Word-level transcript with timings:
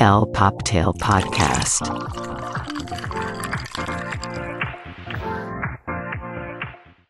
El 0.00 0.30
Poptail 0.32 0.86
Podcast. 0.98 1.82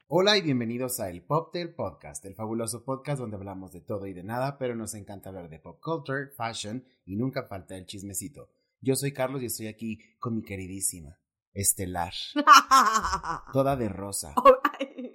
Hola 0.09 0.37
y 0.37 0.43
bienvenidos 0.43 1.01
a 1.01 1.11
El 1.11 1.23
Poptail 1.25 1.75
Podcast, 1.75 2.25
el 2.25 2.35
fabuloso 2.35 2.85
podcast 2.85 3.21
donde 3.21 3.37
hablamos 3.37 3.73
de 3.73 3.81
todo 3.81 4.07
y 4.07 4.13
de 4.13 4.25
nada, 4.25 4.59
pero 4.59 4.75
nos 4.75 4.95
encanta 4.95 5.29
hablar 5.29 5.49
de 5.49 5.59
pop 5.59 5.81
culture, 5.83 6.31
fashion 6.37 6.85
y 7.05 7.17
nunca 7.17 7.45
falta 7.45 7.77
el 7.77 7.87
chismecito. 7.87 8.49
Yo 8.81 8.97
soy 8.97 9.13
Carlos 9.13 9.43
y 9.43 9.47
estoy 9.47 9.67
aquí 9.69 9.99
con 10.19 10.37
mi 10.37 10.43
queridísima 10.43 11.19
Estelar, 11.53 12.15
toda 13.53 13.77
de 13.77 13.89
rosa, 13.89 14.35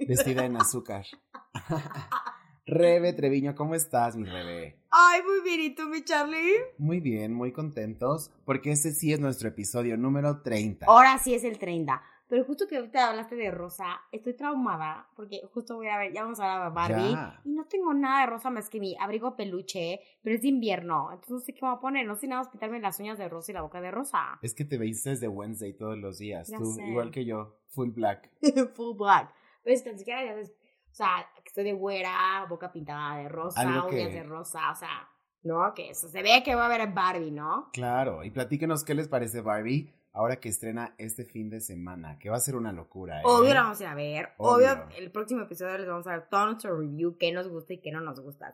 vestida 0.07 0.45
en 0.45 0.55
azúcar. 0.55 1.05
Rebe 2.73 3.13
Treviño, 3.13 3.55
¿cómo 3.55 3.73
estás, 3.73 4.15
mi 4.15 4.25
Rebe? 4.25 4.77
Ay, 4.91 5.21
muy 5.23 5.41
bien, 5.43 5.59
¿y 5.61 5.75
tú, 5.75 5.87
mi 5.87 6.03
Charlie? 6.03 6.53
Muy 6.77 6.99
bien, 6.99 7.33
muy 7.33 7.51
contentos, 7.51 8.31
porque 8.45 8.71
este 8.71 8.91
sí 8.91 9.11
es 9.11 9.19
nuestro 9.19 9.49
episodio 9.49 9.97
número 9.97 10.41
30. 10.43 10.85
Ahora 10.85 11.17
sí 11.17 11.33
es 11.33 11.43
el 11.43 11.57
30. 11.57 11.99
Pero 12.27 12.45
justo 12.45 12.67
que 12.67 12.77
ahorita 12.77 13.09
hablaste 13.09 13.35
de 13.35 13.49
rosa, 13.49 14.01
estoy 14.11 14.35
traumada 14.35 15.07
porque 15.15 15.41
justo 15.51 15.77
voy 15.77 15.87
a 15.87 15.97
ver, 15.97 16.13
ya 16.13 16.21
vamos 16.21 16.39
a 16.39 16.43
hablar 16.43 16.69
de 16.69 16.75
Barbie 16.75 17.11
Ya. 17.15 17.41
y 17.43 17.49
no 17.53 17.65
tengo 17.65 17.91
nada 17.95 18.19
de 18.21 18.27
rosa 18.27 18.51
más 18.51 18.69
que 18.69 18.79
mi 18.79 18.95
abrigo 18.99 19.35
peluche, 19.35 19.99
pero 20.21 20.35
es 20.35 20.43
de 20.43 20.49
invierno, 20.49 21.09
entonces 21.11 21.31
no 21.31 21.39
sé 21.39 21.53
qué 21.55 21.59
me 21.63 21.69
voy 21.69 21.77
a 21.77 21.81
poner, 21.81 22.05
no 22.05 22.15
sé 22.15 22.27
nada 22.27 22.41
más 22.43 22.49
pintarme 22.51 22.79
las 22.79 22.99
uñas 22.99 23.17
de 23.17 23.27
rosa 23.29 23.51
y 23.51 23.55
la 23.55 23.63
boca 23.63 23.81
de 23.81 23.89
rosa. 23.89 24.37
Es 24.43 24.53
que 24.53 24.63
te 24.63 24.77
vistes 24.77 25.19
de 25.19 25.27
Wednesday 25.27 25.73
todos 25.73 25.97
los 25.97 26.19
días, 26.19 26.49
Ya 26.49 26.59
tú, 26.59 26.65
sé. 26.65 26.83
igual 26.85 27.09
que 27.09 27.25
yo, 27.25 27.57
full 27.69 27.89
black. 27.89 28.29
Full 28.75 28.95
black. 28.95 29.33
Pero 29.63 29.75
es 29.75 29.81
que 29.81 29.91
ni 29.91 29.97
siquiera 29.97 30.23
ya 30.23 30.35
ves, 30.35 30.53
o 30.91 30.95
sea, 30.95 31.27
que 31.35 31.47
estoy 31.47 31.63
de 31.63 31.73
güera, 31.73 32.45
boca 32.49 32.71
pintada 32.71 33.17
de 33.17 33.29
rosa, 33.29 33.61
uñas 33.67 33.85
que- 33.87 34.07
de 34.09 34.23
rosa, 34.23 34.71
o 34.71 34.75
sea, 34.75 35.07
no, 35.43 35.73
que 35.73 35.89
eso 35.91 36.07
se 36.09 36.21
ve 36.21 36.41
que 36.43 36.55
va 36.55 36.65
a 36.65 36.69
ver 36.69 36.81
a 36.81 36.85
Barbie, 36.87 37.31
¿no? 37.31 37.69
Claro, 37.73 38.23
y 38.23 38.31
platíquenos 38.31 38.83
qué 38.83 38.93
les 38.93 39.07
parece 39.07 39.41
Barbie 39.41 39.93
ahora 40.11 40.39
que 40.39 40.49
estrena 40.49 40.95
este 40.97 41.23
fin 41.23 41.49
de 41.49 41.61
semana, 41.61 42.17
que 42.19 42.29
va 42.29 42.35
a 42.37 42.41
ser 42.41 42.55
una 42.55 42.71
locura. 42.73 43.19
¿eh? 43.19 43.23
Obvio 43.25 43.53
la 43.53 43.61
vamos 43.61 43.79
a 43.79 43.83
ir 43.83 43.89
a 43.89 43.95
ver. 43.95 44.29
Obvio. 44.37 44.71
Obvio. 44.73 44.89
el 44.97 45.11
próximo 45.11 45.41
episodio 45.43 45.77
les 45.77 45.87
vamos 45.87 46.07
a 46.07 46.11
dar 46.11 46.29
todo 46.29 46.45
nuestro 46.47 46.77
review, 46.77 47.15
qué 47.17 47.31
nos 47.31 47.47
gusta 47.47 47.73
y 47.73 47.79
qué 47.81 47.91
no 47.91 48.01
nos 48.01 48.19
gusta. 48.19 48.53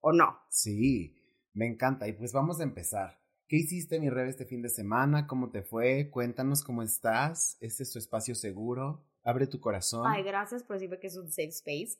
O 0.00 0.12
no. 0.12 0.38
Sí, 0.48 1.16
me 1.54 1.66
encanta. 1.66 2.06
Y 2.06 2.12
pues 2.12 2.32
vamos 2.32 2.60
a 2.60 2.64
empezar. 2.64 3.18
¿Qué 3.48 3.56
hiciste, 3.56 3.98
mi 4.00 4.08
Rebe, 4.10 4.30
este 4.30 4.44
fin 4.46 4.62
de 4.62 4.68
semana? 4.68 5.26
¿Cómo 5.26 5.50
te 5.50 5.62
fue? 5.62 6.08
Cuéntanos 6.10 6.62
cómo 6.62 6.82
estás. 6.82 7.56
Este 7.60 7.82
es 7.82 7.92
tu 7.92 7.98
espacio 7.98 8.34
seguro. 8.34 9.04
Abre 9.24 9.46
tu 9.46 9.60
corazón. 9.60 10.04
Ay, 10.06 10.22
gracias 10.22 10.62
por 10.62 10.76
decirme 10.76 10.98
que 10.98 11.06
es 11.06 11.16
un 11.16 11.30
safe 11.30 11.48
space. 11.48 11.98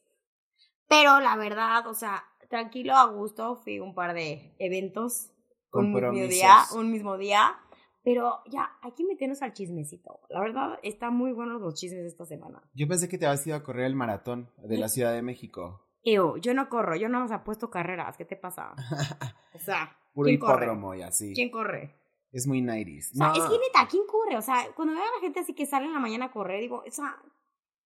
Pero 0.89 1.20
la 1.20 1.37
verdad, 1.37 1.87
o 1.87 1.95
sea, 1.95 2.25
tranquilo, 2.48 2.95
a 2.97 3.06
gusto, 3.06 3.56
fui 3.56 3.78
a 3.78 3.83
un 3.83 3.95
par 3.95 4.15
de 4.15 4.55
eventos 4.59 5.31
un 5.73 5.93
mismo 5.93 6.12
día, 6.12 6.56
un 6.75 6.91
mismo 6.91 7.17
día. 7.17 7.56
Pero 8.05 8.41
ya, 8.50 8.78
hay 8.83 8.93
que 8.93 9.05
meternos 9.05 9.43
al 9.43 9.53
chismecito. 9.53 10.20
La 10.28 10.41
verdad, 10.41 10.78
están 10.83 11.15
muy 11.15 11.33
buenos 11.33 11.61
los 11.61 11.75
chismes 11.75 12.05
esta 12.05 12.27
semana. 12.27 12.61
Yo 12.75 12.89
pensé 12.89 13.09
que 13.09 13.17
te 13.17 13.27
habías 13.27 13.47
ido 13.47 13.56
a 13.56 13.62
correr 13.62 13.87
el 13.87 13.95
maratón 13.95 14.50
de 14.56 14.77
la 14.77 14.89
Ciudad 14.89 15.12
de 15.12 15.23
México. 15.23 15.87
Ew, 16.03 16.37
yo 16.39 16.53
no 16.53 16.69
corro, 16.69 16.97
yo 16.97 17.09
no 17.09 17.20
nos 17.20 17.31
apuesto 17.31 17.70
carreras, 17.70 18.17
¿qué 18.17 18.25
te 18.25 18.37
pasa? 18.37 18.75
O 19.55 19.59
sea, 19.59 19.97
Puro 20.15 20.31
hipódromo 20.31 20.95
y 20.95 21.03
así. 21.03 21.34
¿Quién 21.34 21.50
corre? 21.50 21.95
Es 22.33 22.47
muy 22.47 22.61
90s. 22.62 23.12
O 23.12 23.16
sea, 23.16 23.27
No, 23.28 23.33
es 23.34 23.41
que 23.50 23.58
neta, 23.58 23.86
¿quién 23.91 24.02
corre? 24.06 24.36
O 24.38 24.42
sea, 24.42 24.66
cuando 24.75 24.94
veo 24.94 25.02
a 25.02 25.14
la 25.16 25.20
gente 25.20 25.41
así 25.41 25.55
que 25.55 25.66
sale 25.66 25.86
en 25.86 25.92
la 25.92 26.00
mañana 26.00 26.27
a 26.27 26.33
correr, 26.33 26.61
digo, 26.61 26.83
o 26.86 26.91
sea, 26.91 27.16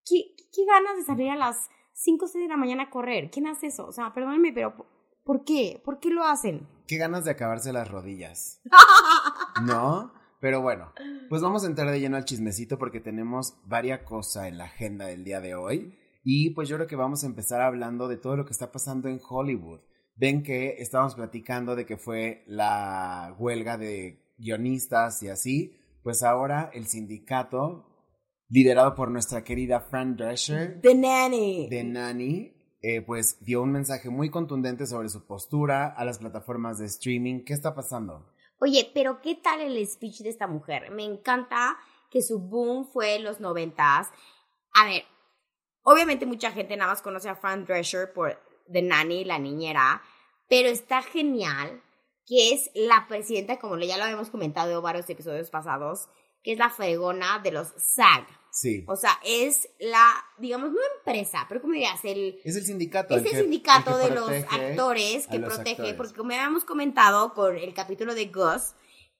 ¿qué, 0.04 0.34
qué 0.54 0.64
ganas 0.64 0.96
de 0.96 1.02
salir 1.04 1.30
a 1.30 1.36
las 1.36 1.68
5 1.94 2.24
o 2.24 2.28
6 2.28 2.44
de 2.44 2.48
la 2.48 2.56
mañana 2.56 2.84
a 2.84 2.90
correr? 2.90 3.30
¿Quién 3.30 3.46
hace 3.48 3.66
eso? 3.66 3.86
O 3.86 3.92
sea, 3.92 4.14
perdónenme, 4.14 4.52
pero 4.52 4.76
¿por- 4.76 4.86
¿por 5.24 5.44
qué? 5.44 5.82
¿Por 5.84 5.98
qué 5.98 6.10
lo 6.10 6.22
hacen? 6.24 6.68
Qué 6.86 6.96
ganas 6.96 7.24
de 7.24 7.32
acabarse 7.32 7.72
las 7.72 7.90
rodillas. 7.90 8.60
¿No? 9.66 10.12
Pero 10.40 10.60
bueno, 10.60 10.92
pues 11.28 11.42
vamos 11.42 11.64
a 11.64 11.66
entrar 11.66 11.90
de 11.90 11.98
lleno 11.98 12.16
al 12.16 12.24
chismecito 12.26 12.78
porque 12.78 13.00
tenemos 13.00 13.58
varias 13.64 14.02
cosas 14.02 14.46
en 14.46 14.58
la 14.58 14.64
agenda 14.64 15.06
del 15.06 15.24
día 15.24 15.40
de 15.40 15.54
hoy. 15.54 15.98
Y 16.22 16.50
pues 16.50 16.68
yo 16.68 16.76
creo 16.76 16.86
que 16.86 16.96
vamos 16.96 17.24
a 17.24 17.26
empezar 17.26 17.62
hablando 17.62 18.06
de 18.06 18.16
todo 18.18 18.36
lo 18.36 18.44
que 18.44 18.52
está 18.52 18.70
pasando 18.70 19.08
en 19.08 19.20
Hollywood. 19.26 19.80
Ven 20.14 20.42
que 20.42 20.76
estábamos 20.78 21.14
platicando 21.14 21.74
de 21.74 21.86
que 21.86 21.96
fue 21.96 22.44
la 22.46 23.34
huelga 23.38 23.76
de 23.78 24.25
guionistas 24.38 25.22
y 25.22 25.28
así. 25.28 25.76
Pues 26.02 26.22
ahora 26.22 26.70
el 26.72 26.86
sindicato, 26.86 27.84
liderado 28.48 28.94
por 28.94 29.10
nuestra 29.10 29.42
querida 29.42 29.80
Fran 29.80 30.16
Drescher, 30.16 30.80
The 30.80 30.94
Nanny. 30.94 31.68
de 31.68 31.84
Nani, 31.84 32.56
eh, 32.80 33.02
pues 33.02 33.44
dio 33.44 33.62
un 33.62 33.72
mensaje 33.72 34.08
muy 34.08 34.30
contundente 34.30 34.86
sobre 34.86 35.08
su 35.08 35.26
postura 35.26 35.88
a 35.88 36.04
las 36.04 36.18
plataformas 36.18 36.78
de 36.78 36.86
streaming. 36.86 37.44
¿Qué 37.44 37.54
está 37.54 37.74
pasando? 37.74 38.32
Oye, 38.60 38.90
pero 38.94 39.20
¿qué 39.20 39.34
tal 39.34 39.60
el 39.60 39.84
speech 39.86 40.20
de 40.20 40.30
esta 40.30 40.46
mujer? 40.46 40.90
Me 40.90 41.04
encanta 41.04 41.76
que 42.10 42.22
su 42.22 42.38
boom 42.38 42.86
fue 42.86 43.16
en 43.16 43.24
los 43.24 43.40
noventas. 43.40 44.08
A 44.74 44.84
ver, 44.86 45.02
obviamente 45.82 46.24
mucha 46.24 46.52
gente 46.52 46.76
nada 46.76 46.92
más 46.92 47.02
conoce 47.02 47.28
a 47.28 47.34
Fran 47.36 47.66
Drescher 47.66 48.12
por 48.12 48.40
The 48.70 48.82
Nanny, 48.82 49.24
la 49.24 49.38
niñera, 49.38 50.02
pero 50.48 50.68
está 50.68 51.02
genial 51.02 51.82
que 52.26 52.52
es 52.52 52.70
la 52.74 53.06
presidenta, 53.08 53.58
como 53.58 53.78
ya 53.78 53.96
lo 53.96 54.04
habíamos 54.04 54.30
comentado 54.30 54.76
en 54.76 54.82
varios 54.82 55.08
episodios 55.08 55.48
pasados, 55.50 56.08
que 56.42 56.52
es 56.52 56.58
la 56.58 56.70
fregona 56.70 57.38
de 57.40 57.52
los 57.52 57.68
SAG. 57.76 58.26
Sí. 58.50 58.84
O 58.88 58.96
sea, 58.96 59.18
es 59.24 59.68
la, 59.78 60.08
digamos, 60.38 60.70
no 60.72 60.78
empresa, 60.98 61.44
pero 61.48 61.60
como 61.60 61.74
dirías, 61.74 62.02
el, 62.04 62.40
Es 62.44 62.56
el 62.56 62.64
sindicato. 62.64 63.14
es 63.16 63.24
el 63.24 63.30
que- 63.30 63.40
sindicato 63.42 64.00
el 64.00 64.08
de 64.08 64.14
los 64.14 64.30
actores 64.30 65.26
que 65.26 65.38
los 65.38 65.54
protege, 65.54 65.70
actores. 65.82 65.94
porque 65.94 66.14
como 66.14 66.30
habíamos 66.32 66.64
comentado 66.64 67.34
con 67.34 67.56
el 67.56 67.74
capítulo 67.74 68.14
de 68.14 68.26
Gus, 68.26 68.74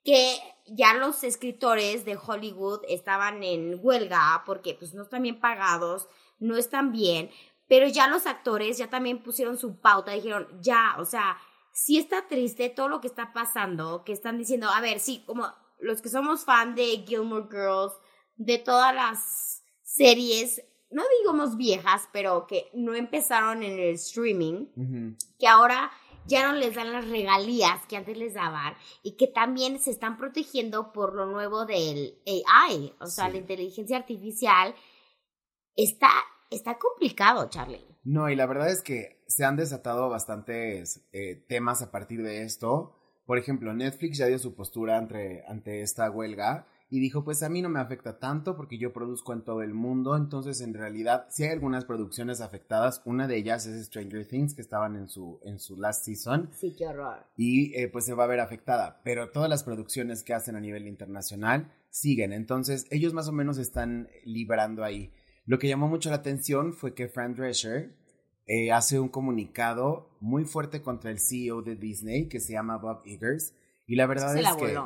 que 0.05 0.39
ya 0.67 0.95
los 0.95 1.23
escritores 1.23 2.05
de 2.05 2.17
Hollywood 2.17 2.81
estaban 2.89 3.43
en 3.43 3.79
huelga 3.83 4.43
porque 4.47 4.75
pues 4.75 4.95
no 4.95 5.03
están 5.03 5.23
bien 5.23 5.39
pagados, 5.39 6.09
no 6.39 6.57
están 6.57 6.93
bien, 6.93 7.31
pero 7.69 7.89
ya 7.89 8.07
los 8.09 8.27
actores 8.27 8.79
ya 8.79 8.89
también 8.89 9.23
pusieron 9.23 9.59
su 9.59 9.81
pauta, 9.81 10.13
dijeron, 10.13 10.47
ya, 10.63 10.95
o 10.99 11.05
sea, 11.05 11.37
sí 11.79 11.99
está 11.99 12.27
triste 12.27 12.71
todo 12.71 12.89
lo 12.89 13.03
que 13.03 13.07
está 13.07 13.35
pasando, 13.35 14.03
que 14.03 14.13
están 14.15 14.39
diciendo, 14.39 14.71
a 14.71 14.81
ver, 14.81 14.99
sí, 14.99 15.23
como 15.27 15.47
los 15.79 16.01
que 16.01 16.09
somos 16.09 16.47
fan 16.47 16.75
de 16.75 17.05
Gilmore 17.07 17.49
Girls, 17.51 17.93
de 18.37 18.59
todas 18.59 18.95
las 18.95 19.63
series, 19.83 20.63
no 20.91 21.03
digamos 21.21 21.59
viejas, 21.59 22.09
pero 22.15 22.47
que 22.47 22.71
no 22.73 22.95
empezaron 22.95 23.63
en 23.63 23.79
el 23.79 23.95
streaming, 23.97 24.69
que 25.39 25.47
ahora 25.47 25.91
ya 26.27 26.51
no 26.51 26.59
les 26.59 26.75
dan 26.75 26.93
las 26.93 27.07
regalías 27.09 27.85
que 27.87 27.97
antes 27.99 28.17
les 28.17 28.33
daban 28.33 28.75
y 29.03 29.17
que 29.19 29.27
también 29.27 29.79
se 29.79 29.91
están 29.91 30.17
protegiendo 30.17 30.93
por 30.93 31.15
lo 31.15 31.27
nuevo 31.27 31.67
del 31.67 32.19
AI, 32.27 32.95
o 33.01 33.07
sea, 33.07 33.27
Sí. 33.27 33.33
la 33.33 33.39
inteligencia 33.39 33.99
artificial. 33.99 34.75
Está, 35.77 36.09
está 36.51 36.79
complicado, 36.79 37.51
Charlie. 37.51 37.85
No, 38.03 38.31
y 38.31 38.35
la 38.35 38.47
verdad 38.47 38.71
es 38.71 38.81
que 38.81 39.16
se 39.27 39.45
han 39.45 39.57
desatado 39.57 40.09
bastantes 40.09 41.03
eh, 41.13 41.45
temas 41.49 41.83
a 41.83 41.91
partir 41.91 42.23
de 42.23 42.43
esto. 42.43 42.93
Por 43.27 43.39
ejemplo, 43.39 43.75
Netflix 43.75 44.19
ya 44.19 44.27
dio 44.27 44.39
su 44.39 44.55
postura 44.55 44.99
ante, 44.99 45.43
ante 45.49 45.83
esta 45.83 46.11
huelga 46.11 46.67
y 46.89 47.01
dijo, 47.01 47.25
pues 47.25 47.43
a 47.43 47.49
mí 47.49 47.61
no 47.63 47.69
me 47.69 47.81
afecta 47.81 48.21
tanto 48.21 48.57
porque 48.57 48.79
yo 48.79 48.93
produzco 48.93 49.33
en 49.33 49.43
todo 49.43 49.63
el 49.63 49.75
mundo, 49.75 50.17
entonces 50.17 50.61
en 50.61 50.73
realidad 50.73 51.27
sí 51.31 51.43
hay 51.43 51.51
algunas 51.51 51.85
producciones 51.85 52.41
afectadas, 52.41 53.03
una 53.05 53.27
de 53.27 53.37
ellas 53.37 53.67
es 53.67 53.87
Stranger 53.87 54.25
Things 54.29 54.55
que 54.55 54.63
estaban 54.63 54.95
en 54.95 55.09
su, 55.09 55.41
en 55.43 55.59
su 55.59 55.77
last 55.77 56.05
season 56.05 56.49
Sí, 56.53 56.77
qué 56.79 56.87
horror. 56.87 57.27
y 57.37 57.75
eh, 57.75 57.89
pues 57.89 58.05
se 58.05 58.15
va 58.15 58.23
a 58.23 58.29
ver 58.29 58.39
afectada, 58.39 59.01
pero 59.03 59.31
todas 59.31 59.51
las 59.51 59.65
producciones 59.65 60.23
que 60.23 60.35
hacen 60.35 60.55
a 60.55 60.61
nivel 60.61 60.87
internacional 60.87 61.73
siguen, 61.91 62.33
entonces 62.33 62.87
ellos 62.93 63.13
más 63.15 63.27
o 63.27 63.33
menos 63.33 63.59
están 63.59 64.09
librando 64.25 64.85
ahí. 64.85 65.13
Lo 65.45 65.59
que 65.59 65.67
llamó 65.69 65.89
mucho 65.89 66.11
la 66.11 66.17
atención 66.17 66.73
fue 66.73 66.95
que 66.95 67.09
Fran 67.09 67.35
Drescher 67.35 67.97
eh, 68.47 68.73
hace 68.73 68.99
un 69.01 69.09
comunicado 69.09 70.09
muy 70.21 70.45
fuerte 70.45 70.83
contra 70.83 71.11
el 71.11 71.19
CEO 71.21 71.63
de 71.63 71.77
Disney 71.77 72.29
que 72.29 72.41
se 72.41 72.53
llama 72.53 72.79
Bob 72.79 73.03
Iggers 73.05 73.55
y 73.87 73.97
la 73.97 74.07
verdad 74.07 74.37
es 74.37 74.47
que 74.57 74.79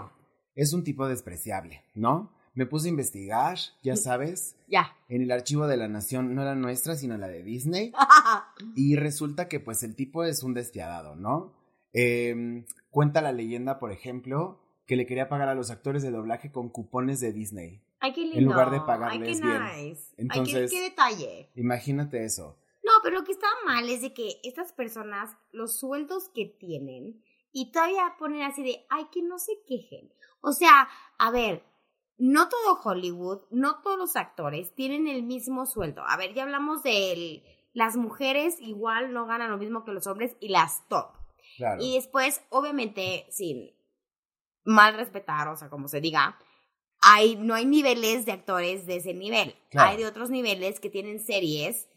es 0.54 0.72
un 0.72 0.84
tipo 0.84 1.06
despreciable, 1.08 1.84
¿no? 1.94 2.32
Me 2.54 2.66
puse 2.66 2.88
a 2.88 2.90
investigar, 2.90 3.56
ya 3.82 3.94
sabes, 3.96 4.56
Ya. 4.66 4.96
en 5.08 5.22
el 5.22 5.30
archivo 5.30 5.66
de 5.68 5.76
la 5.76 5.86
nación, 5.88 6.34
no 6.34 6.44
la 6.44 6.56
nuestra, 6.56 6.96
sino 6.96 7.16
la 7.16 7.28
de 7.28 7.42
Disney. 7.42 7.92
Y 8.74 8.96
resulta 8.96 9.48
que 9.48 9.60
pues 9.60 9.82
el 9.82 9.94
tipo 9.94 10.24
es 10.24 10.42
un 10.42 10.52
despiadado, 10.54 11.14
¿no? 11.16 11.54
Eh, 11.92 12.64
cuenta 12.90 13.22
la 13.22 13.32
leyenda, 13.32 13.78
por 13.78 13.92
ejemplo, 13.92 14.60
que 14.86 14.96
le 14.96 15.06
quería 15.06 15.28
pagar 15.28 15.48
a 15.48 15.54
los 15.54 15.70
actores 15.70 16.02
de 16.02 16.10
doblaje 16.10 16.50
con 16.50 16.68
cupones 16.68 17.20
de 17.20 17.32
Disney. 17.32 17.80
Ay, 18.00 18.12
qué 18.12 18.22
lindo. 18.22 18.38
En 18.38 18.44
lugar 18.44 18.70
de 18.70 18.78
Ay, 18.78 18.82
pagarles 18.86 19.40
qué 19.40 19.46
bien. 19.46 19.96
Entonces- 20.16 20.54
Ay, 20.56 20.68
qué, 20.68 20.74
qué 20.74 20.82
detalle. 20.82 21.50
Imagínate 21.54 22.24
eso. 22.24 22.58
Pero 23.02 23.18
lo 23.18 23.24
que 23.24 23.32
está 23.32 23.46
mal 23.64 23.88
es 23.88 24.02
de 24.02 24.12
que 24.14 24.40
estas 24.42 24.72
personas, 24.72 25.36
los 25.52 25.78
sueldos 25.78 26.28
que 26.34 26.46
tienen, 26.46 27.22
y 27.52 27.72
todavía 27.72 28.14
ponen 28.18 28.42
así 28.42 28.62
de, 28.62 28.86
ay, 28.90 29.06
que 29.12 29.22
no 29.22 29.38
se 29.38 29.52
quejen. 29.66 30.12
O 30.40 30.52
sea, 30.52 30.88
a 31.18 31.30
ver, 31.30 31.64
no 32.16 32.48
todo 32.48 32.80
Hollywood, 32.84 33.42
no 33.50 33.80
todos 33.82 33.98
los 33.98 34.16
actores 34.16 34.74
tienen 34.74 35.08
el 35.08 35.22
mismo 35.22 35.66
sueldo. 35.66 36.02
A 36.06 36.16
ver, 36.16 36.34
ya 36.34 36.44
hablamos 36.44 36.82
de 36.82 37.12
el- 37.12 37.44
las 37.72 37.96
mujeres 37.96 38.56
igual 38.60 39.12
no 39.12 39.26
ganan 39.26 39.50
lo 39.50 39.58
mismo 39.58 39.84
que 39.84 39.92
los 39.92 40.06
hombres 40.06 40.36
y 40.40 40.48
las 40.48 40.86
top. 40.88 41.12
Claro. 41.56 41.82
Y 41.82 41.94
después, 41.94 42.42
obviamente, 42.50 43.26
sin 43.30 43.70
mal 44.64 44.94
respetar, 44.94 45.48
o 45.48 45.56
sea, 45.56 45.68
como 45.70 45.88
se 45.88 46.00
diga, 46.00 46.38
hay, 47.02 47.36
no 47.36 47.54
hay 47.54 47.64
niveles 47.66 48.26
de 48.26 48.32
actores 48.32 48.86
de 48.86 48.96
ese 48.96 49.14
nivel. 49.14 49.54
Claro. 49.70 49.90
Hay 49.90 49.96
de 49.96 50.06
otros 50.06 50.30
niveles 50.30 50.80
que 50.80 50.90
tienen 50.90 51.18
series 51.18 51.88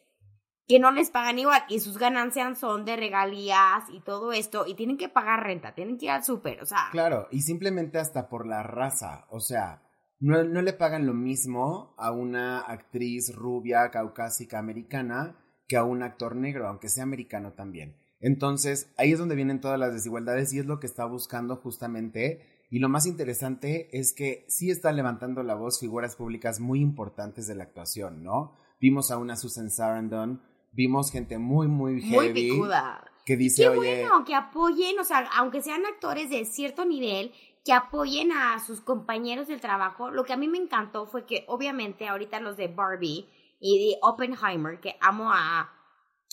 que 0.67 0.79
no 0.79 0.91
les 0.91 1.09
pagan 1.09 1.39
igual 1.39 1.63
y 1.69 1.79
sus 1.79 1.97
ganancias 1.97 2.59
son 2.59 2.85
de 2.85 2.95
regalías 2.95 3.83
y 3.91 3.99
todo 3.99 4.31
esto 4.31 4.65
y 4.65 4.75
tienen 4.75 4.97
que 4.97 5.09
pagar 5.09 5.43
renta, 5.43 5.73
tienen 5.75 5.97
que 5.97 6.05
ir 6.05 6.11
al 6.11 6.23
súper, 6.23 6.61
o 6.61 6.65
sea, 6.65 6.89
Claro, 6.91 7.27
y 7.31 7.41
simplemente 7.41 7.99
hasta 7.99 8.29
por 8.29 8.47
la 8.47 8.63
raza, 8.63 9.25
o 9.29 9.39
sea, 9.39 9.83
no, 10.19 10.43
no 10.43 10.61
le 10.61 10.73
pagan 10.73 11.05
lo 11.05 11.13
mismo 11.13 11.93
a 11.97 12.11
una 12.11 12.59
actriz 12.59 13.35
rubia, 13.35 13.91
caucásica, 13.91 14.57
americana, 14.57 15.37
que 15.67 15.75
a 15.75 15.83
un 15.83 16.01
actor 16.01 16.35
negro, 16.35 16.67
aunque 16.67 16.89
sea 16.89 17.03
americano 17.03 17.53
también. 17.53 17.97
Entonces, 18.19 18.89
ahí 18.97 19.11
es 19.11 19.19
donde 19.19 19.35
vienen 19.35 19.59
todas 19.59 19.77
las 19.77 19.93
desigualdades 19.93 20.53
y 20.53 20.59
es 20.59 20.65
lo 20.65 20.79
que 20.79 20.87
está 20.87 21.03
buscando 21.03 21.57
justamente. 21.57 22.65
Y 22.69 22.79
lo 22.79 22.87
más 22.87 23.05
interesante 23.05 23.89
es 23.91 24.13
que 24.13 24.45
sí 24.47 24.71
están 24.71 24.95
levantando 24.95 25.43
la 25.43 25.55
voz 25.55 25.79
figuras 25.79 26.15
públicas 26.15 26.61
muy 26.61 26.79
importantes 26.79 27.47
de 27.47 27.55
la 27.55 27.65
actuación, 27.65 28.23
¿no? 28.23 28.53
Vimos 28.79 29.11
a 29.11 29.17
una 29.17 29.35
Susan 29.35 29.69
Sarandon, 29.69 30.41
vimos 30.73 31.11
gente 31.11 31.37
muy, 31.37 31.67
muy 31.67 32.01
heavy. 32.01 32.15
muy 32.15 32.33
picuda. 32.33 33.03
Que 33.25 33.37
dice, 33.37 33.63
Qué 33.63 33.69
oye, 33.69 34.03
bueno 34.03 34.25
que 34.25 34.35
apoyen, 34.35 34.99
o 34.99 35.03
sea, 35.03 35.29
aunque 35.35 35.61
sean 35.61 35.85
actores 35.85 36.29
de 36.29 36.43
cierto 36.45 36.83
nivel, 36.83 37.31
que 37.63 37.71
apoyen 37.71 38.33
a 38.33 38.59
sus 38.59 38.81
compañeros 38.81 39.47
del 39.47 39.61
trabajo. 39.61 40.11
Lo 40.11 40.25
que 40.25 40.33
a 40.33 40.37
mí 40.37 40.49
me 40.49 40.57
encantó 40.57 41.05
fue 41.05 41.25
que 41.25 41.45
obviamente 41.47 42.07
ahorita 42.07 42.41
los 42.41 42.57
de 42.57 42.67
Barbie 42.67 43.29
y 43.59 43.87
de 43.87 43.97
Oppenheimer, 44.01 44.81
que 44.81 44.97
amo 44.99 45.31
a 45.31 45.71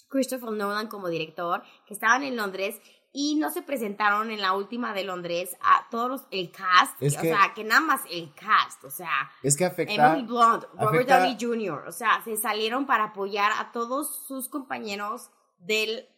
Christopher 0.09 0.51
Nolan 0.51 0.89
como 0.89 1.09
director, 1.09 1.63
que 1.87 1.95
estaban 1.95 2.25
en 2.25 2.37
Londres 2.37 2.81
y 3.12 3.35
no 3.37 3.51
se 3.51 3.62
presentaron 3.62 4.31
en 4.31 4.41
la 4.41 4.55
última 4.55 4.95
de 4.95 5.05
Londres 5.05 5.57
a 5.61 5.89
todos 5.91 6.09
los, 6.09 6.27
el 6.31 6.53
cast, 6.53 7.01
Es 7.01 7.17
o 7.17 7.21
sea, 7.21 7.53
que 7.55 7.65
nada 7.65 7.81
más 7.81 8.03
el 8.11 8.33
cast, 8.35 8.85
o 8.85 8.91
sea, 8.91 9.31
es 9.43 9.57
que 9.57 9.65
afecta... 9.65 10.12
Emily 10.12 10.27
Blunt, 10.27 10.65
Robert 10.79 11.09
Downey 11.09 11.37
Jr., 11.41 11.89
o 11.89 11.93
sea, 11.93 12.23
se 12.25 12.37
salieron 12.37 12.87
para 12.87 13.05
apoyar 13.05 13.51
a 13.59 13.73
todos 13.73 14.27
sus 14.27 14.49
compañeros 14.49 15.31
de 15.59 16.09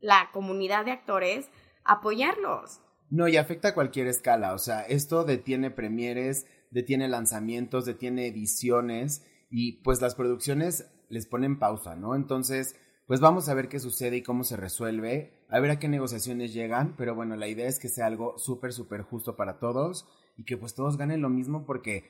la 0.00 0.30
comunidad 0.32 0.84
de 0.84 0.92
actores, 0.92 1.48
apoyarlos. 1.84 2.80
No, 3.10 3.28
y 3.28 3.36
afecta 3.36 3.68
a 3.68 3.74
cualquier 3.74 4.06
escala. 4.06 4.52
O 4.54 4.58
sea, 4.58 4.82
esto 4.82 5.24
detiene 5.24 5.70
premieres, 5.70 6.46
detiene 6.70 7.08
lanzamientos, 7.08 7.84
detiene 7.84 8.26
ediciones 8.26 9.24
y 9.50 9.82
pues 9.82 10.00
las 10.00 10.14
producciones 10.14 10.90
les 11.08 11.26
ponen 11.26 11.58
pausa, 11.58 11.94
¿no? 11.94 12.14
Entonces, 12.14 12.74
pues 13.06 13.20
vamos 13.20 13.48
a 13.48 13.54
ver 13.54 13.68
qué 13.68 13.78
sucede 13.78 14.16
y 14.16 14.22
cómo 14.22 14.42
se 14.42 14.56
resuelve, 14.56 15.46
a 15.48 15.60
ver 15.60 15.70
a 15.70 15.78
qué 15.78 15.88
negociaciones 15.88 16.52
llegan, 16.52 16.94
pero 16.96 17.14
bueno, 17.14 17.36
la 17.36 17.48
idea 17.48 17.68
es 17.68 17.78
que 17.78 17.88
sea 17.88 18.06
algo 18.06 18.36
súper, 18.38 18.72
súper 18.72 19.02
justo 19.02 19.36
para 19.36 19.58
todos 19.58 20.08
y 20.36 20.44
que 20.44 20.56
pues 20.56 20.74
todos 20.74 20.96
ganen 20.96 21.22
lo 21.22 21.28
mismo 21.28 21.64
porque 21.64 22.04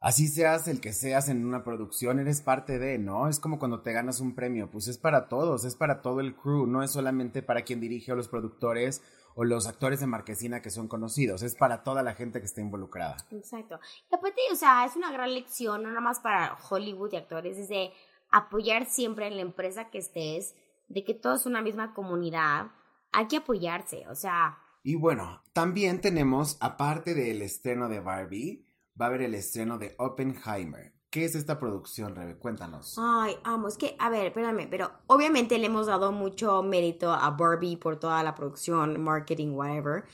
así 0.00 0.28
seas 0.28 0.68
el 0.68 0.80
que 0.80 0.92
seas 0.92 1.28
en 1.28 1.44
una 1.44 1.64
producción, 1.64 2.20
eres 2.20 2.42
parte 2.42 2.78
de, 2.78 2.98
¿no? 2.98 3.28
Es 3.28 3.40
como 3.40 3.58
cuando 3.58 3.82
te 3.82 3.92
ganas 3.92 4.20
un 4.20 4.36
premio, 4.36 4.70
pues 4.70 4.86
es 4.86 4.98
para 4.98 5.28
todos, 5.28 5.64
es 5.64 5.74
para 5.74 6.00
todo 6.00 6.20
el 6.20 6.36
crew, 6.36 6.66
no 6.66 6.84
es 6.84 6.92
solamente 6.92 7.42
para 7.42 7.62
quien 7.62 7.80
dirige 7.80 8.12
o 8.12 8.16
los 8.16 8.28
productores 8.28 9.02
o 9.34 9.44
los 9.44 9.66
actores 9.66 10.00
de 10.00 10.06
marquesina 10.06 10.62
que 10.62 10.70
son 10.70 10.86
conocidos, 10.86 11.42
es 11.42 11.56
para 11.56 11.82
toda 11.82 12.02
la 12.02 12.14
gente 12.14 12.40
que 12.40 12.46
está 12.46 12.60
involucrada. 12.60 13.16
Exacto. 13.30 13.80
Y 14.10 14.14
aparte, 14.14 14.40
o 14.52 14.56
sea, 14.56 14.84
es 14.84 14.96
una 14.96 15.10
gran 15.10 15.34
lección, 15.34 15.82
no 15.82 15.88
nada 15.88 16.00
más 16.00 16.20
para 16.20 16.56
Hollywood 16.68 17.12
y 17.12 17.16
actores, 17.16 17.58
es 17.58 17.68
de 17.68 17.92
apoyar 18.30 18.86
siempre 18.86 19.26
en 19.26 19.36
la 19.36 19.42
empresa 19.42 19.90
que 19.90 19.98
estés, 19.98 20.54
de 20.88 21.04
que 21.04 21.14
todos 21.14 21.42
son 21.42 21.52
una 21.52 21.62
misma 21.62 21.94
comunidad, 21.94 22.72
hay 23.12 23.26
que 23.28 23.38
apoyarse, 23.38 24.06
o 24.08 24.14
sea, 24.14 24.58
Y 24.82 24.94
bueno, 24.94 25.42
también 25.52 26.00
tenemos, 26.00 26.56
aparte 26.60 27.14
del 27.14 27.42
estreno 27.42 27.88
de 27.88 28.00
Barbie, 28.00 28.64
va 29.00 29.06
a 29.06 29.08
haber 29.08 29.22
el 29.22 29.34
estreno 29.34 29.78
de 29.78 29.94
Oppenheimer. 29.98 30.94
¿Qué 31.10 31.24
es 31.24 31.34
esta 31.34 31.58
producción, 31.58 32.14
Rebe? 32.14 32.38
Cuéntanos. 32.38 32.94
Ay, 32.96 33.36
amo, 33.44 33.68
es 33.68 33.76
que, 33.76 33.96
a 33.98 34.08
ver, 34.10 34.26
espérame, 34.28 34.68
pero 34.70 34.92
obviamente 35.08 35.58
le 35.58 35.66
hemos 35.66 35.86
dado 35.86 36.12
mucho 36.12 36.62
mérito 36.62 37.12
a 37.12 37.30
Barbie 37.30 37.76
por 37.76 37.98
toda 37.98 38.22
la 38.22 38.34
producción, 38.34 39.00
marketing, 39.02 39.48
whatever. 39.54 40.04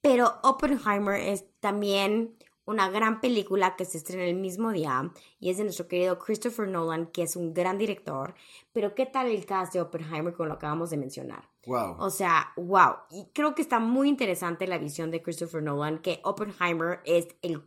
Pero 0.00 0.40
Oppenheimer 0.42 1.20
es 1.20 1.44
también 1.60 2.36
una 2.70 2.88
gran 2.88 3.20
película 3.20 3.74
que 3.76 3.84
se 3.84 3.98
estrena 3.98 4.24
el 4.24 4.36
mismo 4.36 4.70
día 4.70 5.10
y 5.40 5.50
es 5.50 5.58
de 5.58 5.64
nuestro 5.64 5.88
querido 5.88 6.18
Christopher 6.18 6.68
Nolan, 6.68 7.06
que 7.06 7.22
es 7.22 7.36
un 7.36 7.52
gran 7.52 7.78
director. 7.78 8.34
Pero, 8.72 8.94
¿qué 8.94 9.06
tal 9.06 9.26
el 9.26 9.44
cast 9.44 9.72
de 9.72 9.80
Oppenheimer 9.80 10.32
con 10.32 10.48
lo 10.48 10.54
que 10.54 10.66
acabamos 10.66 10.90
de 10.90 10.96
mencionar? 10.96 11.48
Wow. 11.66 11.96
O 11.98 12.10
sea, 12.10 12.52
wow. 12.56 12.94
Y 13.10 13.26
creo 13.34 13.54
que 13.54 13.62
está 13.62 13.80
muy 13.80 14.08
interesante 14.08 14.66
la 14.66 14.78
visión 14.78 15.10
de 15.10 15.20
Christopher 15.20 15.62
Nolan, 15.62 15.98
que 15.98 16.20
Oppenheimer 16.22 17.00
es 17.04 17.28
el. 17.42 17.62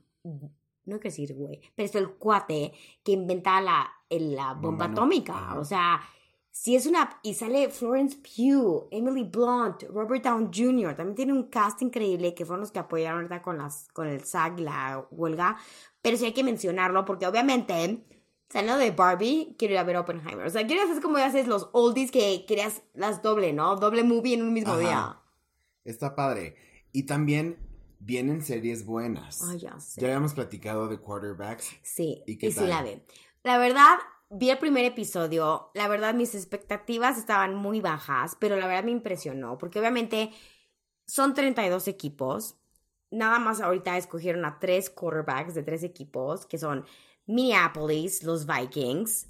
No 0.86 1.00
quiero 1.00 1.04
decir, 1.04 1.34
güey, 1.36 1.62
pero 1.76 1.86
es 1.86 1.96
el 1.96 2.10
cuate 2.12 2.74
que 3.04 3.12
inventa 3.12 3.62
la, 3.62 3.92
la 4.10 4.54
bomba, 4.54 4.86
atómica. 4.86 5.58
O 5.60 5.66
sea, 5.66 6.02
si 6.54 6.76
es 6.76 6.86
una. 6.86 7.20
Y 7.24 7.34
sale 7.34 7.70
Florence 7.72 8.18
Pugh, 8.18 8.88
Emily 8.92 9.24
Blunt, 9.24 9.84
Robert 9.90 10.24
Downey 10.24 10.50
Jr. 10.54 10.96
También 10.96 11.16
tiene 11.16 11.34
un 11.34 11.50
cast 11.50 11.82
increíble 11.82 12.36
que 12.36 12.46
fueron 12.46 12.62
los 12.62 12.72
que 12.72 12.80
apoyaron 12.80 13.18
ahorita 13.22 13.42
con, 13.42 13.58
las, 13.58 13.88
con 13.92 14.08
el 14.08 14.24
SAG, 14.24 14.60
la 14.60 15.06
huelga. 15.12 15.58
Pero 16.02 16.16
sí 16.16 16.26
hay 16.26 16.34
que 16.34 16.44
mencionarlo 16.44 17.04
porque 17.04 17.28
obviamente. 17.28 18.06
Saliendo 18.50 18.78
de 18.78 18.92
Barbie, 18.92 19.56
quiero 19.58 19.74
ir 19.74 19.80
a 19.80 19.84
ver 19.84 19.98
Oppenheimer. 19.98 20.46
O 20.46 20.50
sea, 20.52 20.68
quiero 20.68 20.84
hacer 20.84 21.02
como 21.02 21.18
haces 21.18 21.48
los 21.48 21.70
oldies 21.72 22.12
que 22.12 22.46
querías 22.46 22.84
las 22.94 23.24
doble, 23.24 23.52
¿no? 23.52 23.76
Doble 23.78 24.04
movie 24.04 24.36
en 24.36 24.44
un 24.44 24.54
mismo 24.54 24.74
Ajá. 24.74 24.80
día. 24.80 25.20
Está 25.86 26.14
padre. 26.16 26.56
Y 26.92 27.08
también 27.08 27.58
vienen 28.00 28.44
series 28.44 28.86
buenas. 28.86 29.42
Ya 29.60 29.80
sé. 29.80 30.02
Ya 30.02 30.08
habíamos 30.08 30.36
platicado 30.36 30.88
de 30.88 31.00
quarterbacks. 31.00 31.68
Sí, 31.82 32.22
¿Y 32.28 32.34
y, 32.34 32.38
qué 32.38 32.52
sí 32.52 32.58
tal? 32.58 32.70
la 32.70 32.84
ve. 32.84 33.04
La 33.44 33.58
verdad, 33.58 33.98
vi 34.34 34.50
el 34.50 34.58
primer 34.58 34.86
episodio. 34.86 35.70
La 35.74 35.88
verdad, 35.88 36.14
mis 36.14 36.36
expectativas 36.36 37.18
estaban 37.18 37.56
muy 37.56 37.82
bajas, 37.82 38.36
pero 38.40 38.56
la 38.58 38.68
verdad 38.68 38.84
me 38.84 38.92
impresionó, 38.92 39.58
porque 39.58 39.80
obviamente 39.80 40.32
son 41.06 41.34
32 41.34 41.88
equipos. 41.88 42.56
Nada 43.12 43.38
más 43.40 43.62
ahorita 43.62 43.98
escogieron 43.98 44.44
a 44.46 44.60
tres 44.60 44.90
quarterbacks 44.90 45.54
de 45.54 45.64
tres 45.64 45.84
equipos, 45.84 46.46
que 46.48 46.58
son 46.58 46.86
Minneapolis, 47.28 48.24
los 48.24 48.48
Vikings, 48.48 49.28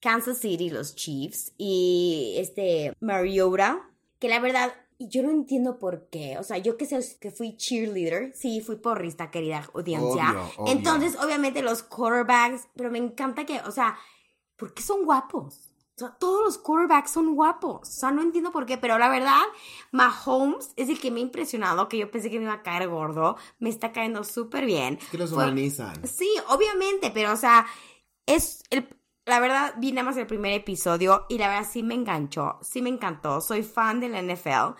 Kansas 0.00 0.38
City, 0.38 0.68
los 0.68 0.94
Chiefs, 0.94 1.52
y 1.56 2.34
este 2.36 2.94
Mariota, 3.00 3.88
que 4.18 4.28
la 4.28 4.38
verdad 4.38 4.74
yo 4.98 5.22
no 5.22 5.30
entiendo 5.30 5.78
por 5.78 6.08
qué. 6.10 6.36
O 6.38 6.42
sea, 6.42 6.58
yo 6.58 6.76
que 6.76 6.84
sé 6.84 7.00
que 7.20 7.30
fui 7.30 7.56
cheerleader, 7.56 8.32
sí, 8.34 8.60
fui 8.60 8.76
porrista, 8.76 9.30
querida 9.30 9.68
audiencia. 9.74 10.30
Obvio, 10.30 10.50
obvio. 10.58 10.72
Entonces, 10.72 11.16
obviamente, 11.16 11.62
los 11.62 11.82
quarterbacks, 11.82 12.68
pero 12.76 12.90
me 12.90 12.98
encanta 12.98 13.44
que, 13.46 13.60
o 13.60 13.70
sea, 13.70 13.96
¿por 14.62 14.72
qué 14.74 14.82
son 14.82 15.04
guapos? 15.04 15.72
O 15.96 15.98
sea, 15.98 16.10
todos 16.20 16.40
los 16.44 16.58
quarterbacks 16.58 17.10
son 17.10 17.34
guapos. 17.34 17.80
O 17.88 17.92
sea, 17.92 18.12
no 18.12 18.22
entiendo 18.22 18.52
por 18.52 18.64
qué, 18.64 18.78
pero 18.78 18.96
la 18.96 19.08
verdad, 19.08 19.42
Mahomes 19.90 20.72
es 20.76 20.88
el 20.88 21.00
que 21.00 21.10
me 21.10 21.18
ha 21.18 21.22
impresionado, 21.24 21.88
que 21.88 21.98
yo 21.98 22.10
pensé 22.12 22.30
que 22.30 22.38
me 22.38 22.44
iba 22.44 22.54
a 22.54 22.62
caer 22.62 22.88
gordo. 22.88 23.36
Me 23.58 23.68
está 23.68 23.90
cayendo 23.92 24.22
súper 24.24 24.64
bien. 24.64 24.98
Es 25.02 25.08
que 25.08 25.18
los 25.18 25.30
Fue- 25.30 25.42
humanizan. 25.44 26.06
Sí, 26.06 26.30
obviamente, 26.48 27.10
pero 27.12 27.32
o 27.32 27.36
sea, 27.36 27.66
es 28.26 28.62
el, 28.70 28.88
la 29.26 29.40
verdad 29.40 29.74
vi 29.78 29.90
nada 29.92 30.06
más 30.06 30.16
el 30.16 30.26
primer 30.26 30.52
episodio 30.52 31.26
y 31.28 31.38
la 31.38 31.48
verdad 31.48 31.68
sí 31.70 31.82
me 31.82 31.94
enganchó, 31.94 32.58
sí 32.62 32.82
me 32.82 32.88
encantó, 32.88 33.40
soy 33.40 33.62
fan 33.62 33.98
de 34.00 34.08
la 34.08 34.20
NFL, 34.22 34.76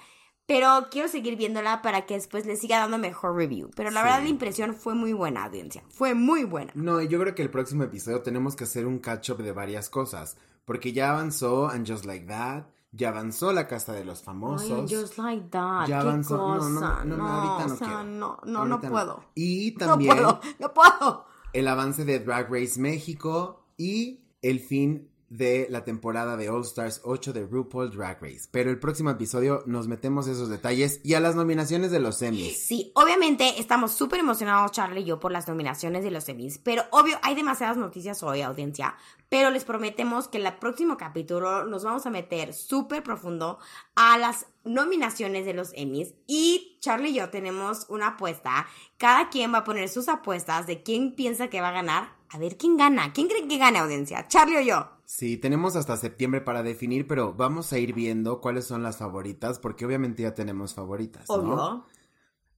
pero 0.47 0.87
quiero 0.91 1.09
seguir 1.09 1.37
viéndola 1.37 1.83
para 1.83 2.07
que 2.07 2.15
después 2.15 2.47
le 2.47 2.57
siga 2.57 2.79
dando 2.79 2.99
mejor 2.99 3.35
review. 3.37 3.71
Pero 3.77 3.91
la 3.91 4.01
Sí. 4.01 4.05
verdad 4.05 4.23
la 4.23 4.29
impresión 4.29 4.75
fue 4.75 4.95
muy 4.95 5.13
buena, 5.13 5.45
audiencia, 5.45 5.83
fue 5.91 6.15
muy 6.15 6.45
buena. 6.45 6.73
No, 6.75 7.01
yo 7.01 7.19
creo 7.21 7.35
que 7.35 7.43
el 7.43 7.51
próximo 7.51 7.85
episodio 7.85 8.23
tenemos 8.23 8.57
que 8.57 8.65
hacer 8.65 8.87
un 8.87 8.99
catch-up 8.99 9.39
de 9.43 9.53
varias 9.53 9.89
cosas. 9.91 10.37
Porque 10.65 10.93
ya 10.93 11.11
avanzó 11.11 11.69
And 11.69 11.89
Just 11.91 12.05
Like 12.05 12.27
That, 12.27 12.65
ya 12.93 13.09
avanzó 13.09 13.53
La 13.53 13.67
Casa 13.67 13.93
de 13.95 14.05
los 14.05 14.23
Famosos. 14.23 14.91
Ay, 14.91 14.97
just 14.97 15.19
like 15.19 15.49
that, 15.51 15.89
ya 15.89 16.01
qué 16.01 16.07
avanzó. 16.09 16.37
No, 16.37 16.55
no, 16.69 16.81
cosa, 16.81 17.05
no, 17.05 17.17
no, 17.17 17.27
ahorita 17.29 17.67
no 17.67 17.75
o 17.75 17.77
sea, 17.77 17.87
quiero. 17.89 18.05
no, 18.05 18.39
no, 18.45 18.59
Ahorita 18.61 18.77
no 18.87 18.93
puedo. 18.93 19.25
Y 19.35 19.73
No 19.81 19.87
también 19.87 20.15
puedo, 20.17 20.41
no 20.61 20.73
puedo. 20.75 21.27
el 21.53 21.67
avance 21.69 22.05
de 22.05 22.21
Drag 22.21 22.49
Race 22.53 22.79
México 22.81 23.65
y 23.77 24.21
el 24.41 24.61
fin 24.61 25.09
de 25.33 25.67
la 25.71 25.85
temporada 25.85 26.37
de 26.37 26.51
All 26.51 26.63
Stars 26.63 27.01
8 27.05 27.33
de 27.33 27.47
RuPaul 27.47 27.91
Drag 27.91 28.23
Race. 28.23 28.49
Pero 28.51 28.71
el 28.71 28.79
próximo 28.79 29.11
episodio 29.11 29.63
nos 29.67 29.89
metemos 29.89 30.27
esos 30.27 30.51
detalles 30.51 31.01
y 31.03 31.15
a 31.15 31.21
las 31.21 31.35
nominaciones 31.35 31.91
de 31.91 32.01
los 32.01 32.21
Emmys. 32.21 32.67
Sí, 32.67 32.93
obviamente 32.95 33.59
estamos 33.59 33.93
súper 33.93 34.21
emocionados, 34.21 34.73
Charlie 34.73 35.01
y 35.01 35.05
yo, 35.05 35.19
por 35.21 35.33
las 35.33 35.49
nominaciones 35.49 36.05
de 36.05 36.11
los 36.11 36.29
Emmys. 36.29 36.59
Pero 36.59 36.83
obvio, 36.91 37.19
hay 37.23 37.35
demasiadas 37.35 37.79
noticias 37.79 38.23
hoy, 38.23 38.43
audiencia. 38.43 38.95
Pero 39.31 39.51
les 39.51 39.65
prometemos 39.65 40.29
que 40.29 40.37
en 40.37 40.47
el 40.47 40.55
próximo 40.57 40.99
capítulo 40.99 41.65
nos 41.65 41.83
vamos 41.83 42.05
a 42.05 42.11
meter 42.11 42.53
súper 42.53 43.03
profundo 43.03 43.59
a 43.95 44.19
las 44.19 44.47
nominaciones 44.65 45.47
de 45.47 45.55
los 45.55 45.73
Emmys. 45.75 46.15
Y 46.27 46.77
Charlie 46.81 47.11
y 47.11 47.15
yo 47.15 47.31
tenemos 47.31 47.87
una 47.89 48.09
apuesta. 48.09 48.67
Cada 48.99 49.31
quien 49.31 49.55
va 49.55 49.59
a 49.59 49.65
poner 49.65 49.89
sus 49.89 50.09
apuestas 50.09 50.67
de 50.67 50.83
quién 50.83 51.15
piensa 51.15 51.49
que 51.49 51.63
va 51.63 51.71
a 51.71 51.73
ganar. 51.73 52.21
A 52.29 52.39
ver 52.39 52.57
quién 52.57 52.77
gana. 52.77 53.13
¿Quién 53.13 53.29
cree 53.29 53.47
que 53.47 53.59
gane, 53.59 53.79
audiencia? 53.79 54.27
¿Charlie 54.29 54.57
o 54.57 54.61
yo? 54.61 55.02
Sí, 55.17 55.37
tenemos 55.37 55.77
hasta 55.77 55.97
septiembre 55.97 56.41
para 56.41 56.63
definir, 56.63 57.07
pero 57.07 57.35
vamos 57.35 57.73
a 57.73 57.79
ir 57.79 57.93
viendo 57.93 58.41
cuáles 58.41 58.67
son 58.67 58.83
las 58.83 58.97
favoritas, 58.97 59.59
porque 59.59 59.85
obviamente 59.85 60.23
ya 60.23 60.35
tenemos 60.35 60.75
favoritas, 60.75 61.29
¿no? 61.29 61.35
Obvio. 61.35 61.87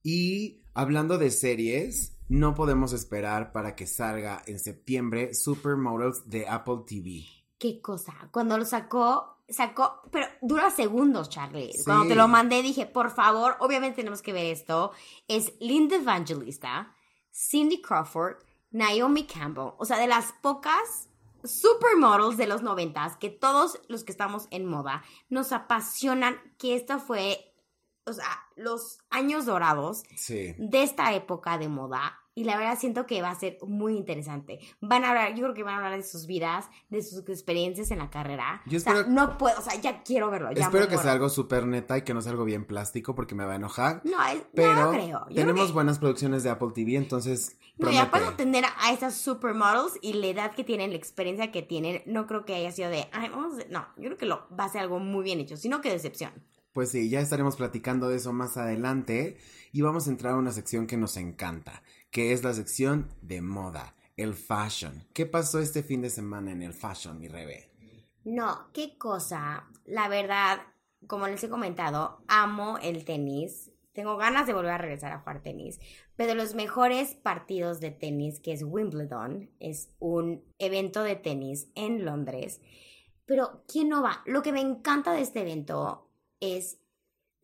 Y 0.02 0.64
Hablando 0.76 1.18
de 1.18 1.30
series, 1.30 2.16
no 2.28 2.56
podemos 2.56 2.92
esperar 2.92 3.52
para 3.52 3.76
que 3.76 3.87
salga 3.87 4.42
en 4.49 4.58
septiembre 4.58 5.32
Supermodels 5.34 6.28
de 6.28 6.49
Apple 6.49 6.78
TV. 6.84 7.25
¿Qué 7.58 7.80
cosa? 7.80 8.12
Cuando 8.32 8.58
lo 8.58 8.64
sacó, 8.64 9.38
sacó, 9.49 10.00
pero 10.11 10.26
dura 10.42 10.70
segundos, 10.70 11.28
Charlie. 11.28 11.73
Sí. 11.73 11.84
Cuando 11.84 12.08
te 12.08 12.16
lo 12.16 12.26
mandé 12.26 12.61
dije, 12.61 12.87
por 12.87 13.12
favor, 13.12 13.56
obviamente 13.61 13.99
tenemos 13.99 14.20
que 14.20 14.32
ver 14.32 14.46
esto. 14.46 14.90
Es 15.28 15.52
Linda 15.61 15.94
Evangelista, 15.94 16.92
Cindy 17.32 17.80
Crawford, 17.80 18.38
Naomi 18.73 19.28
Campbell. 19.28 19.75
O 19.78 19.84
sea, 19.84 19.96
de 19.99 20.08
las 20.08 20.32
pocas 20.42 21.08
supermodels 21.45 22.37
de 22.37 22.47
los 22.47 22.63
noventas 22.63 23.17
que 23.17 23.31
todos 23.31 23.81
los 23.89 24.05
que 24.05 24.13
estamos 24.13 24.49
en 24.51 24.67
moda 24.67 25.03
nos 25.29 25.53
apasionan 25.53 26.41
que 26.59 26.75
esto 26.75 26.99
fue, 26.99 27.55
o 28.07 28.13
sea, 28.13 28.27
los 28.57 28.99
años 29.11 29.47
dorados 29.47 30.03
Sí. 30.17 30.55
de 30.59 30.83
esta 30.83 31.13
época 31.15 31.59
de 31.59 31.69
moda. 31.69 32.19
Y 32.37 32.45
la 32.45 32.57
verdad 32.57 32.76
siento 32.79 33.07
que 33.07 33.23
va 33.23 33.31
a 33.31 33.35
ser 33.38 33.59
muy 33.64 33.97
interesante. 33.97 34.59
Van 34.81 35.05
a 35.05 35.11
hablar, 35.11 35.35
yo 35.37 35.43
creo 35.45 35.55
que 35.55 35.62
van 35.62 35.75
a 35.75 35.76
hablar 35.85 35.97
de 35.97 36.03
sus 36.03 36.26
vidas, 36.26 36.67
de 36.88 37.00
sus 37.03 37.21
experiencias 37.29 37.93
en 37.93 37.99
la 37.99 38.11
carrera. 38.11 38.61
Yo 38.67 38.79
O 38.79 38.81
sea, 38.81 38.93
espero- 38.95 39.11
no 39.12 39.38
puedo, 39.38 39.57
o 39.57 39.62
sea, 39.62 39.81
ya 39.81 40.03
quiero 40.03 40.31
verlo. 40.33 40.50
Ya 40.53 40.64
Espero 40.64 40.88
que 40.88 40.99
sea 40.99 41.12
algo 41.12 41.29
súper 41.29 41.64
neta 41.67 41.97
y 41.99 42.03
que 42.03 42.12
no 42.12 42.21
sea 42.21 42.33
algo 42.33 42.45
bien 42.45 42.64
plástico 42.64 43.14
porque 43.14 43.37
me 43.37 43.45
va 43.45 43.53
a 43.53 43.57
enojar. 43.57 44.00
No, 44.05 44.21
es, 44.26 44.43
Pero 44.53 44.75
no 44.75 44.91
creo. 44.91 45.07
Yo 45.07 45.25
creo 45.26 45.37
tenemos 45.37 45.67
que- 45.69 45.73
buenas 45.75 45.99
producciones 46.00 46.43
de 46.43 46.50
Apple 46.50 46.71
TV, 46.75 46.97
entonces 46.97 47.57
No, 47.79 47.91
y 47.93 47.99
aparte 47.99 48.26
promete. 48.26 48.43
tener 48.45 48.64
a 48.81 48.93
esas 48.93 49.14
supermodels 49.17 49.93
y 50.03 50.14
la 50.14 50.26
edad 50.26 50.55
que 50.57 50.64
tienen, 50.64 50.91
la 50.91 50.97
experiencia 50.97 51.53
que 51.53 51.62
tienen, 51.62 52.03
no 52.07 52.26
creo 52.26 52.45
que 52.45 52.57
haya 52.57 52.73
sido 52.73 52.91
de, 52.91 53.07
ay, 53.12 53.29
vamos, 53.29 53.61
a- 53.61 53.64
no, 53.71 53.87
yo 53.97 54.05
creo 54.07 54.17
que 54.17 54.26
lo 54.26 54.49
va 54.59 54.64
a 54.64 54.69
ser 54.71 54.81
algo 54.81 54.99
muy 54.99 55.23
bien 55.23 55.38
hecho, 55.38 55.57
sino 55.57 55.81
que 55.81 55.91
decepción. 55.91 56.33
Pues 56.73 56.91
sí, 56.91 57.09
ya 57.09 57.21
estaremos 57.21 57.55
platicando 57.55 58.09
de 58.09 58.17
eso 58.17 58.33
más 58.33 58.57
adelante 58.57 59.37
y 59.71 59.83
vamos 59.83 60.09
a 60.09 60.11
entrar 60.11 60.33
a 60.33 60.37
una 60.37 60.50
sección 60.50 60.88
que 60.88 60.97
nos 60.97 61.17
encanta, 61.17 61.85
que 62.14 62.33
es 62.33 62.44
la 62.44 62.54
sección 62.54 63.09
de 63.23 63.42
moda, 63.42 63.97
el 64.16 64.35
fashion. 64.35 65.04
¿Qué 65.12 65.26
pasó 65.26 65.59
este 65.59 65.83
fin 65.83 66.00
de 66.00 66.11
semana 66.11 66.52
en 66.52 66.62
el 66.62 66.73
fashion, 66.73 67.18
mi 67.18 67.26
Rebe? 67.26 67.73
No, 68.23 68.71
qué 68.73 68.97
cosa. 68.97 69.68
La 69.85 70.06
verdad, 70.06 70.61
como 71.09 71.26
les 71.26 71.42
he 71.42 71.49
comentado, 71.49 72.23
amo 72.28 72.78
el 72.78 73.04
tenis. 73.04 73.73
Tengo 73.94 74.16
ganas 74.16 74.47
de 74.47 74.52
volver 74.52 74.71
a 74.71 74.78
regresar 74.78 75.11
a 75.11 75.18
jugar 75.18 75.42
tenis. 75.42 75.80
Pero 76.14 76.37
los 76.37 76.54
mejores 76.54 77.16
partidos 77.16 77.80
de 77.80 77.90
tenis, 77.90 78.38
que 78.38 78.52
es 78.52 78.62
Wimbledon, 78.62 79.50
es 79.59 79.92
un 79.99 80.44
evento 80.61 81.02
de 81.02 81.16
tenis 81.16 81.66
en 81.75 82.04
Londres. 82.04 82.61
Pero, 83.25 83.64
¿quién 83.66 83.88
no 83.88 84.04
va? 84.04 84.23
Lo 84.25 84.42
que 84.42 84.52
me 84.52 84.61
encanta 84.61 85.12
de 85.14 85.23
este 85.23 85.40
evento 85.40 86.12
es, 86.38 86.78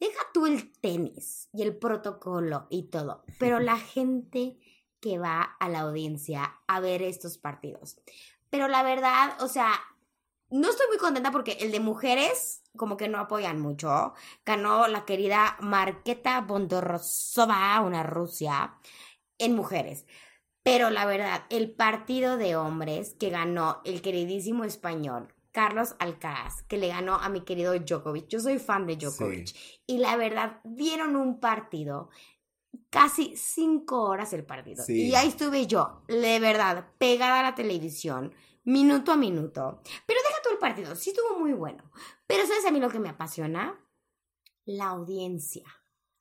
deja 0.01 0.21
tú 0.33 0.47
el 0.47 0.73
tenis 0.73 1.49
y 1.53 1.63
el 1.63 1.77
protocolo 1.77 2.67
y 2.71 2.85
todo, 2.85 3.25
pero 3.39 3.61
la 3.61 3.79
gente 3.79 4.59
que 5.01 5.19
va 5.19 5.43
a 5.43 5.69
la 5.69 5.81
audiencia 5.81 6.59
a 6.67 6.81
ver 6.81 7.03
estos 7.03 7.39
partidos. 7.39 8.01
Pero 8.51 8.69
la 8.69 8.83
verdad, 8.83 9.41
o 9.41 9.49
sea, 9.49 9.73
no 10.51 10.69
estoy 10.69 10.89
muy 10.89 10.99
contenta 10.99 11.31
porque 11.31 11.53
el 11.61 11.71
de 11.71 11.81
mujeres 11.81 12.61
como 12.77 12.97
que 12.97 13.09
no 13.09 13.19
apoyan 13.19 13.61
mucho. 13.61 14.15
Ganó 14.45 14.87
la 14.89 15.05
querida 15.05 15.57
Marketa 15.61 16.41
Bondorosova, 16.41 17.81
una 17.81 18.03
Rusia, 18.03 18.75
en 19.39 19.55
mujeres. 19.55 20.07
Pero 20.63 20.91
la 20.91 21.07
verdad, 21.07 21.45
el 21.51 21.73
partido 21.73 22.37
de 22.37 22.57
hombres 22.57 23.15
que 23.19 23.31
ganó 23.31 23.81
el 23.85 24.03
queridísimo 24.03 24.65
español 24.65 25.35
Carlos 25.53 25.97
Alcaraz, 25.99 26.63
que 26.65 26.79
le 26.79 26.89
ganó 26.89 27.15
a 27.15 27.29
mi 27.29 27.43
querido 27.43 27.79
Djokovic. 27.79 28.29
Yo 28.29 28.41
soy 28.41 28.59
fan 28.59 28.87
de 28.87 28.97
Djokovic. 28.97 29.55
Y 29.87 29.99
la 29.99 30.17
verdad, 30.17 30.61
dieron 30.65 31.17
un 31.17 31.41
partido 31.41 32.11
casi 32.89 33.37
cinco 33.37 34.03
horas 34.03 34.33
el 34.33 34.45
partido. 34.45 34.85
Sí. 34.85 35.09
Y 35.09 35.15
ahí 35.15 35.29
estuve 35.29 35.67
yo, 35.67 36.03
de 36.09 36.39
verdad, 36.39 36.91
pegada 36.99 37.41
a 37.41 37.43
la 37.43 37.55
televisión, 37.55 38.35
minuto 38.65 39.13
a 39.13 39.17
minuto. 39.17 39.83
Pero 40.07 40.21
deja 40.23 40.43
todo 40.43 40.53
el 40.53 40.59
partido, 40.59 40.95
sí 40.95 41.11
estuvo 41.11 41.39
muy 41.39 41.53
bueno. 41.53 41.91
Pero 42.27 42.47
¿sabes 42.47 42.65
a 42.67 42.71
mí 42.71 42.81
lo 42.81 42.91
que 42.91 43.01
me 43.01 43.09
apasiona? 43.09 43.79
La 44.65 44.89
audiencia. 44.89 45.65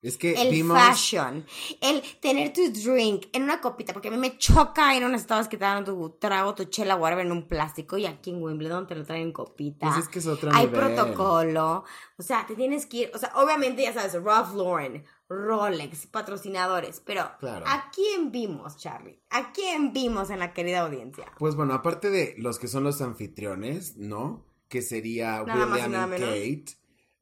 Es 0.02 0.18
que 0.18 0.34
El 0.34 0.50
vimos... 0.52 0.78
fashion. 0.80 1.46
El 1.82 2.02
tener 2.22 2.54
tu 2.54 2.62
drink 2.72 3.28
en 3.34 3.44
una 3.44 3.60
copita. 3.60 3.92
Porque 3.92 4.08
a 4.08 4.12
mí 4.12 4.18
me 4.18 4.38
choca 4.38 4.96
ir 4.96 5.04
a 5.04 5.08
unas 5.08 5.22
estabas 5.22 5.48
que 5.50 5.58
te 5.58 5.66
dan 5.66 5.84
tu 5.84 6.12
trago, 6.20 6.56
tu 6.56 6.64
chela, 6.66 6.96
whatever, 6.96 7.26
en 7.26 7.32
un 7.34 7.48
plástico. 7.50 7.98
Y 7.98 8.06
aquí 8.06 8.30
en 8.30 8.42
Wimbledon 8.42 8.88
te 8.88 8.96
lo 8.96 9.04
traen 9.06 9.24
en 9.24 9.32
copita. 9.34 9.88
Pues 9.88 10.00
es 10.06 10.08
que 10.08 10.20
es 10.20 10.28
otro 10.28 10.52
Hay 10.54 10.68
nivel. 10.68 10.80
protocolo. 10.96 11.84
O 12.18 12.24
sea, 12.24 12.46
te 12.48 12.56
tienes 12.56 12.86
que 12.86 12.98
ir. 12.98 13.12
O 13.14 13.18
sea, 13.18 13.32
obviamente, 13.36 13.82
ya 13.84 13.94
sabes, 13.94 14.14
Ralph 14.24 14.54
Lauren, 14.56 15.04
Rolex, 15.28 16.08
patrocinadores. 16.08 17.02
Pero, 17.06 17.30
Claro. 17.40 17.66
¿a 17.68 17.92
quién 17.94 18.32
vimos, 18.32 18.78
Charlie? 18.78 19.20
¿A 19.30 19.52
quién 19.52 19.92
vimos 19.92 20.30
en 20.30 20.40
la 20.40 20.54
querida 20.54 20.80
audiencia? 20.82 21.26
Pues 21.38 21.56
bueno, 21.56 21.74
aparte 21.74 22.10
de 22.10 22.36
los 22.38 22.58
que 22.58 22.68
son 22.70 22.84
los 22.86 23.02
anfitriones, 23.02 23.98
¿no? 23.98 24.46
Que 24.70 24.82
sería 24.82 25.44
Nada 25.44 25.78
y 25.78 25.82
William 25.82 25.94
y 26.06 26.08
menos. 26.08 26.30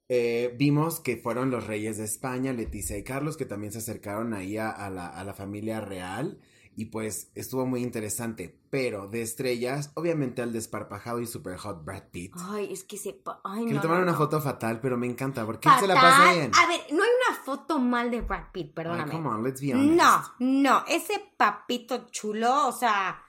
Eh, 0.10 0.56
vimos 0.58 1.00
que 1.00 1.18
fueron 1.18 1.52
los 1.52 1.68
reyes 1.68 1.98
de 1.98 2.06
España, 2.06 2.54
Leticia 2.54 2.98
y 2.98 3.04
Carlos, 3.04 3.36
que 3.36 3.46
también 3.46 3.74
se 3.74 3.80
acercaron 3.80 4.34
ahí 4.34 4.58
a, 4.58 4.70
a 4.70 4.90
la, 4.90 5.08
a 5.08 5.24
la 5.24 5.34
familia 5.34 5.82
real. 5.82 6.40
Y 6.80 6.86
pues 6.86 7.32
estuvo 7.34 7.66
muy 7.66 7.82
interesante. 7.82 8.56
Pero 8.70 9.08
de 9.08 9.24
estrellas, 9.24 9.92
obviamente 9.96 10.44
al 10.44 10.54
desparpajado 10.54 11.20
y 11.20 11.26
super 11.26 11.58
hot 11.58 11.84
Brad 11.84 12.04
Pitt. 12.12 12.34
Ay, 12.38 12.72
es 12.72 12.84
que 12.84 12.98
se. 12.98 13.20
Ay, 13.44 13.66
que 13.66 13.72
no, 13.72 13.78
le 13.78 13.80
tomaron 13.82 14.06
no, 14.06 14.12
una 14.12 14.18
foto 14.18 14.40
fatal, 14.40 14.80
pero 14.80 14.96
me 14.96 15.08
encanta 15.08 15.44
porque 15.44 15.68
él 15.70 15.76
se 15.80 15.88
la 15.88 15.96
pasa 15.96 16.34
bien. 16.34 16.52
A 16.54 16.68
ver, 16.68 16.82
no 16.92 17.02
hay 17.02 17.10
una 17.28 17.38
foto 17.44 17.80
mal 17.80 18.12
de 18.12 18.22
Brad 18.22 18.52
Pitt, 18.52 18.68
Ay, 18.68 18.74
perdóname. 18.76 19.12
come 19.12 19.28
on, 19.28 19.44
let's 19.44 19.60
be 19.60 19.74
honest. 19.74 19.94
No, 19.96 20.22
no, 20.40 20.84
ese 20.88 21.20
papito 21.36 22.10
chulo, 22.12 22.68
o 22.68 22.72
sea, 22.72 23.24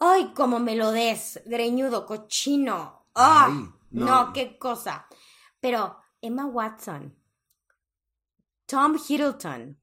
ay, 0.00 0.32
como 0.34 0.58
me 0.58 0.74
lo 0.74 0.90
des, 0.90 1.40
greñudo, 1.46 2.04
cochino. 2.04 3.06
Ay, 3.14 3.52
no. 3.92 4.04
no. 4.06 4.32
qué 4.32 4.58
cosa. 4.58 5.06
Pero 5.60 5.98
Emma 6.20 6.46
Watson, 6.46 7.16
Tom 8.66 8.96
Hiddleston. 8.96 9.80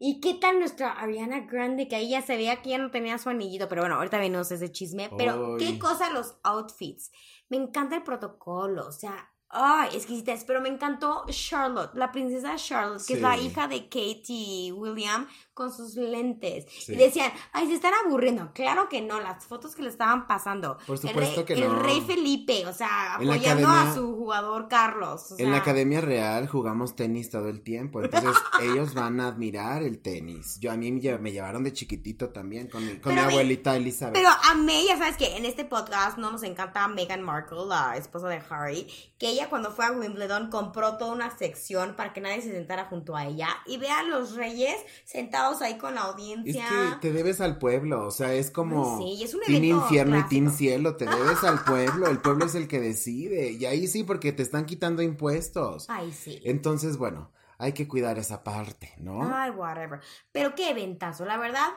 ¿Y 0.00 0.20
qué 0.20 0.34
tal 0.34 0.60
nuestra 0.60 0.92
Ariana 0.92 1.40
Grande? 1.40 1.88
Que 1.88 1.96
ahí 1.96 2.10
ya 2.10 2.22
se 2.22 2.36
veía 2.36 2.62
que 2.62 2.70
ya 2.70 2.78
no 2.78 2.92
tenía 2.92 3.18
su 3.18 3.30
anillito, 3.30 3.68
pero 3.68 3.82
bueno, 3.82 3.96
ahorita 3.96 4.18
venimos 4.18 4.50
ese 4.52 4.70
chisme. 4.70 5.10
Pero 5.16 5.56
qué 5.58 5.78
cosa 5.78 6.10
los 6.10 6.36
outfits. 6.44 7.10
Me 7.48 7.56
encanta 7.56 7.96
el 7.96 8.04
protocolo, 8.04 8.86
o 8.86 8.92
sea, 8.92 9.32
ay, 9.50 9.90
exquisitas. 9.94 10.44
Pero 10.44 10.60
me 10.60 10.68
encantó 10.68 11.24
Charlotte, 11.30 11.94
la 11.94 12.12
princesa 12.12 12.56
Charlotte, 12.56 13.04
que 13.06 13.14
es 13.14 13.20
la 13.20 13.36
hija 13.36 13.68
de 13.68 13.84
Kate 13.84 14.22
y 14.28 14.72
William 14.72 15.26
con 15.54 15.72
sus 15.72 15.96
lentes. 15.96 16.66
Sí. 16.84 16.92
Y 16.92 16.96
decían, 16.96 17.32
ay, 17.52 17.66
se 17.66 17.74
están 17.74 17.92
aburriendo. 18.06 18.52
Claro 18.54 18.88
que 18.88 19.00
no, 19.02 19.20
las 19.20 19.44
fotos 19.44 19.74
que 19.74 19.82
le 19.82 19.88
estaban 19.88 20.28
pasando. 20.28 20.78
Por 20.86 20.94
El 20.96 21.08
supuesto 21.08 21.36
rey- 21.36 21.44
que 21.44 21.52
El 21.54 21.68
no. 21.68 21.78
rey 21.82 22.00
Felipe, 22.00 22.64
o 22.66 22.72
sea, 22.72 23.14
apoyando 23.16 23.66
academia- 23.66 23.90
a 23.90 23.94
su 23.94 24.14
jugador 24.14 24.68
Carlos. 24.68 25.32
o 25.32 25.38
En 25.38 25.50
la 25.50 25.56
Academia 25.58 26.00
Real 26.00 26.46
jugamos 26.46 26.94
tenis 26.94 27.28
todo 27.30 27.48
el 27.48 27.62
tiempo, 27.62 28.02
entonces 28.02 28.30
ellos 28.62 28.94
van 28.94 29.18
a 29.20 29.26
admirar 29.28 29.82
el 29.82 29.98
tenis. 30.00 30.58
Yo 30.60 30.70
a 30.70 30.76
mí 30.76 30.92
me 30.92 31.00
lle- 31.00 31.18
me 31.18 31.32
llevaron 31.32 31.64
de 31.64 31.72
chiquitito 31.72 32.30
también 32.30 32.68
con 32.68 32.86
mi, 32.86 32.98
con 33.00 33.12
mi 33.12 33.16
Pero 33.18 33.26
mi- 33.28 33.32
abuelita 33.34 33.74
Elizabeth. 33.76 34.14
Pero 34.14 34.28
amé, 34.50 34.84
ya 34.86 34.96
sabes 34.96 35.16
que 35.16 35.36
en 35.36 35.44
este 35.44 35.64
podcast 35.64 36.18
no 36.18 36.30
nos 36.30 36.44
encanta 36.44 36.86
Meghan 36.86 37.22
Markle, 37.22 37.66
la 37.66 37.96
esposa 37.96 38.28
de 38.28 38.40
Harry, 38.48 38.86
que 39.18 39.30
ella 39.30 39.37
cuando 39.46 39.70
fue 39.70 39.86
a 39.86 39.92
Wimbledon 39.92 40.50
compró 40.50 40.98
toda 40.98 41.12
una 41.12 41.36
sección 41.36 41.94
para 41.94 42.12
que 42.12 42.20
nadie 42.20 42.42
se 42.42 42.52
sentara 42.52 42.86
junto 42.86 43.14
a 43.14 43.24
ella 43.26 43.48
y 43.66 43.76
vea 43.78 44.00
a 44.00 44.02
los 44.02 44.34
reyes 44.34 44.76
sentados 45.04 45.62
ahí 45.62 45.78
con 45.78 45.94
la 45.94 46.00
es 46.02 46.06
audiencia. 46.08 46.98
que 47.00 47.08
te 47.08 47.12
debes 47.12 47.40
al 47.40 47.58
pueblo, 47.58 48.06
o 48.06 48.10
sea, 48.10 48.32
es 48.34 48.50
como 48.50 48.98
sí, 48.98 49.22
es 49.22 49.34
un 49.34 49.42
Team 49.42 49.64
Infierno 49.64 50.18
y. 50.18 50.22
Team 50.24 50.50
Cielo, 50.50 50.96
te 50.96 51.06
debes 51.06 51.44
al 51.44 51.62
pueblo, 51.64 52.08
el 52.08 52.18
pueblo 52.20 52.46
es 52.46 52.54
el 52.56 52.66
que 52.66 52.80
decide, 52.80 53.52
y 53.52 53.64
ahí 53.66 53.86
sí 53.86 54.02
porque 54.02 54.32
te 54.32 54.42
están 54.42 54.66
quitando 54.66 55.02
impuestos. 55.02 55.86
Ay, 55.88 56.12
sí. 56.12 56.40
Entonces, 56.44 56.96
bueno, 56.96 57.30
hay 57.58 57.72
que 57.72 57.88
cuidar 57.88 58.18
esa 58.18 58.44
parte, 58.44 58.94
¿no? 58.98 59.34
Ay, 59.34 59.50
whatever. 59.50 60.00
Pero 60.30 60.54
qué 60.54 60.70
eventazo, 60.70 61.24
la 61.24 61.36
verdad. 61.36 61.68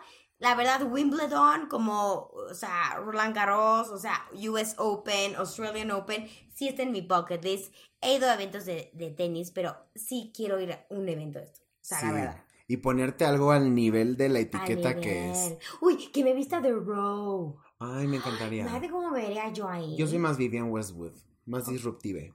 La 0.42 0.56
verdad, 0.56 0.82
Wimbledon, 0.92 1.68
como, 1.70 2.32
o 2.34 2.54
sea, 2.56 2.96
Roland 2.98 3.36
Garros, 3.36 3.90
o 3.90 3.98
sea, 4.00 4.26
US 4.50 4.74
Open, 4.80 5.36
Australian 5.36 5.92
Open, 5.92 6.28
sí 6.54 6.68
está 6.68 6.82
en 6.82 6.92
mi 6.92 7.02
bucket 7.02 7.44
list. 7.44 7.72
He 8.02 8.16
ido 8.18 8.28
a 8.28 8.34
eventos 8.34 8.66
de, 8.66 8.90
de 8.96 9.12
tenis, 9.12 9.52
pero 9.52 9.76
sí 9.94 10.34
quiero 10.36 10.60
ir 10.60 10.72
a 10.74 10.86
un 10.90 11.08
evento 11.08 11.38
de 11.38 11.46
esto. 11.46 11.60
O 11.62 11.84
sea, 11.84 12.00
Sí. 12.00 12.06
la 12.08 12.12
verdad. 12.14 12.44
Y 12.68 12.78
ponerte 12.78 13.24
algo 13.24 13.52
al 13.52 13.76
nivel 13.76 14.18
de 14.18 14.30
la 14.30 14.40
etiqueta 14.40 15.00
que 15.00 15.30
es. 15.30 15.58
Uy, 15.80 16.10
que 16.12 16.24
me 16.24 16.34
vista 16.34 16.60
The 16.60 16.72
Row. 16.72 17.60
Ay, 17.78 18.08
me 18.08 18.18
encantaría. 18.18 18.62
Imagínate 18.62 18.90
cómo 18.90 19.12
me 19.12 19.22
vería 19.22 19.50
yo 19.54 19.68
ahí. 19.70 19.96
Yo 19.96 20.08
soy 20.08 20.18
más 20.18 20.38
Vivian 20.38 20.72
Westwood, 20.72 21.14
más 21.46 21.68
disruptive. 21.68 22.34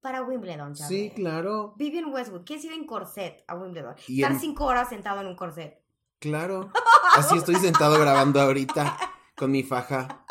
Para 0.00 0.22
Wimbledon, 0.22 0.74
¿sabes? 0.74 0.88
Sí, 0.88 1.12
claro. 1.14 1.74
Vivian 1.76 2.12
Westwood, 2.12 2.42
¿qué 2.42 2.54
es 2.54 2.64
ir 2.64 2.72
en 2.72 2.86
corset 2.86 3.44
a 3.46 3.54
Wimbledon? 3.54 3.94
Y 4.08 4.20
Estar 4.22 4.32
en- 4.32 4.40
cinco 4.40 4.64
horas 4.64 4.88
sentado 4.88 5.20
en 5.20 5.28
un 5.28 5.36
corset. 5.36 5.80
Claro. 6.18 6.70
Así 7.16 7.36
estoy 7.36 7.56
sentado 7.56 7.98
grabando 7.98 8.40
ahorita 8.40 8.96
con 9.36 9.50
mi 9.50 9.62
faja. 9.62 10.24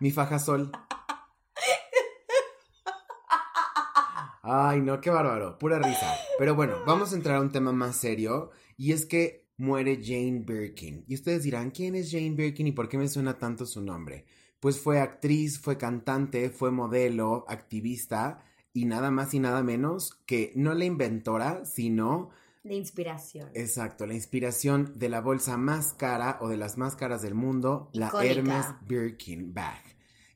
Mi 0.00 0.10
faja 0.10 0.38
sol. 0.38 0.72
Ay, 4.42 4.80
no, 4.80 5.00
qué 5.00 5.10
bárbaro. 5.10 5.58
Pura 5.58 5.78
risa. 5.78 6.14
Pero 6.38 6.54
bueno, 6.54 6.76
vamos 6.86 7.12
a 7.12 7.16
entrar 7.16 7.36
a 7.36 7.40
un 7.40 7.52
tema 7.52 7.72
más 7.72 7.96
serio. 7.96 8.50
Y 8.76 8.92
es 8.92 9.04
que 9.06 9.48
muere 9.58 10.00
Jane 10.02 10.42
Birkin. 10.46 11.04
Y 11.06 11.14
ustedes 11.14 11.42
dirán, 11.42 11.70
¿quién 11.70 11.94
es 11.94 12.10
Jane 12.10 12.30
Birkin 12.30 12.68
y 12.68 12.72
por 12.72 12.88
qué 12.88 12.96
me 12.96 13.08
suena 13.08 13.38
tanto 13.38 13.66
su 13.66 13.82
nombre? 13.82 14.24
Pues 14.60 14.80
fue 14.80 15.00
actriz, 15.00 15.60
fue 15.60 15.76
cantante, 15.76 16.50
fue 16.50 16.70
modelo, 16.70 17.44
activista 17.48 18.42
y 18.72 18.86
nada 18.86 19.10
más 19.10 19.34
y 19.34 19.40
nada 19.40 19.62
menos 19.62 20.18
que 20.26 20.52
no 20.54 20.74
la 20.74 20.84
inventora, 20.84 21.64
sino 21.64 22.30
De 22.68 22.74
inspiración. 22.74 23.48
Exacto, 23.54 24.06
la 24.06 24.12
inspiración 24.12 24.92
de 24.96 25.08
la 25.08 25.22
bolsa 25.22 25.56
más 25.56 25.94
cara 25.94 26.36
o 26.42 26.48
de 26.48 26.58
las 26.58 26.76
más 26.76 26.96
caras 26.96 27.22
del 27.22 27.34
mundo, 27.34 27.88
la. 27.94 28.12
Hermes 28.22 28.66
Birkin 28.86 29.54
Bag. 29.54 29.82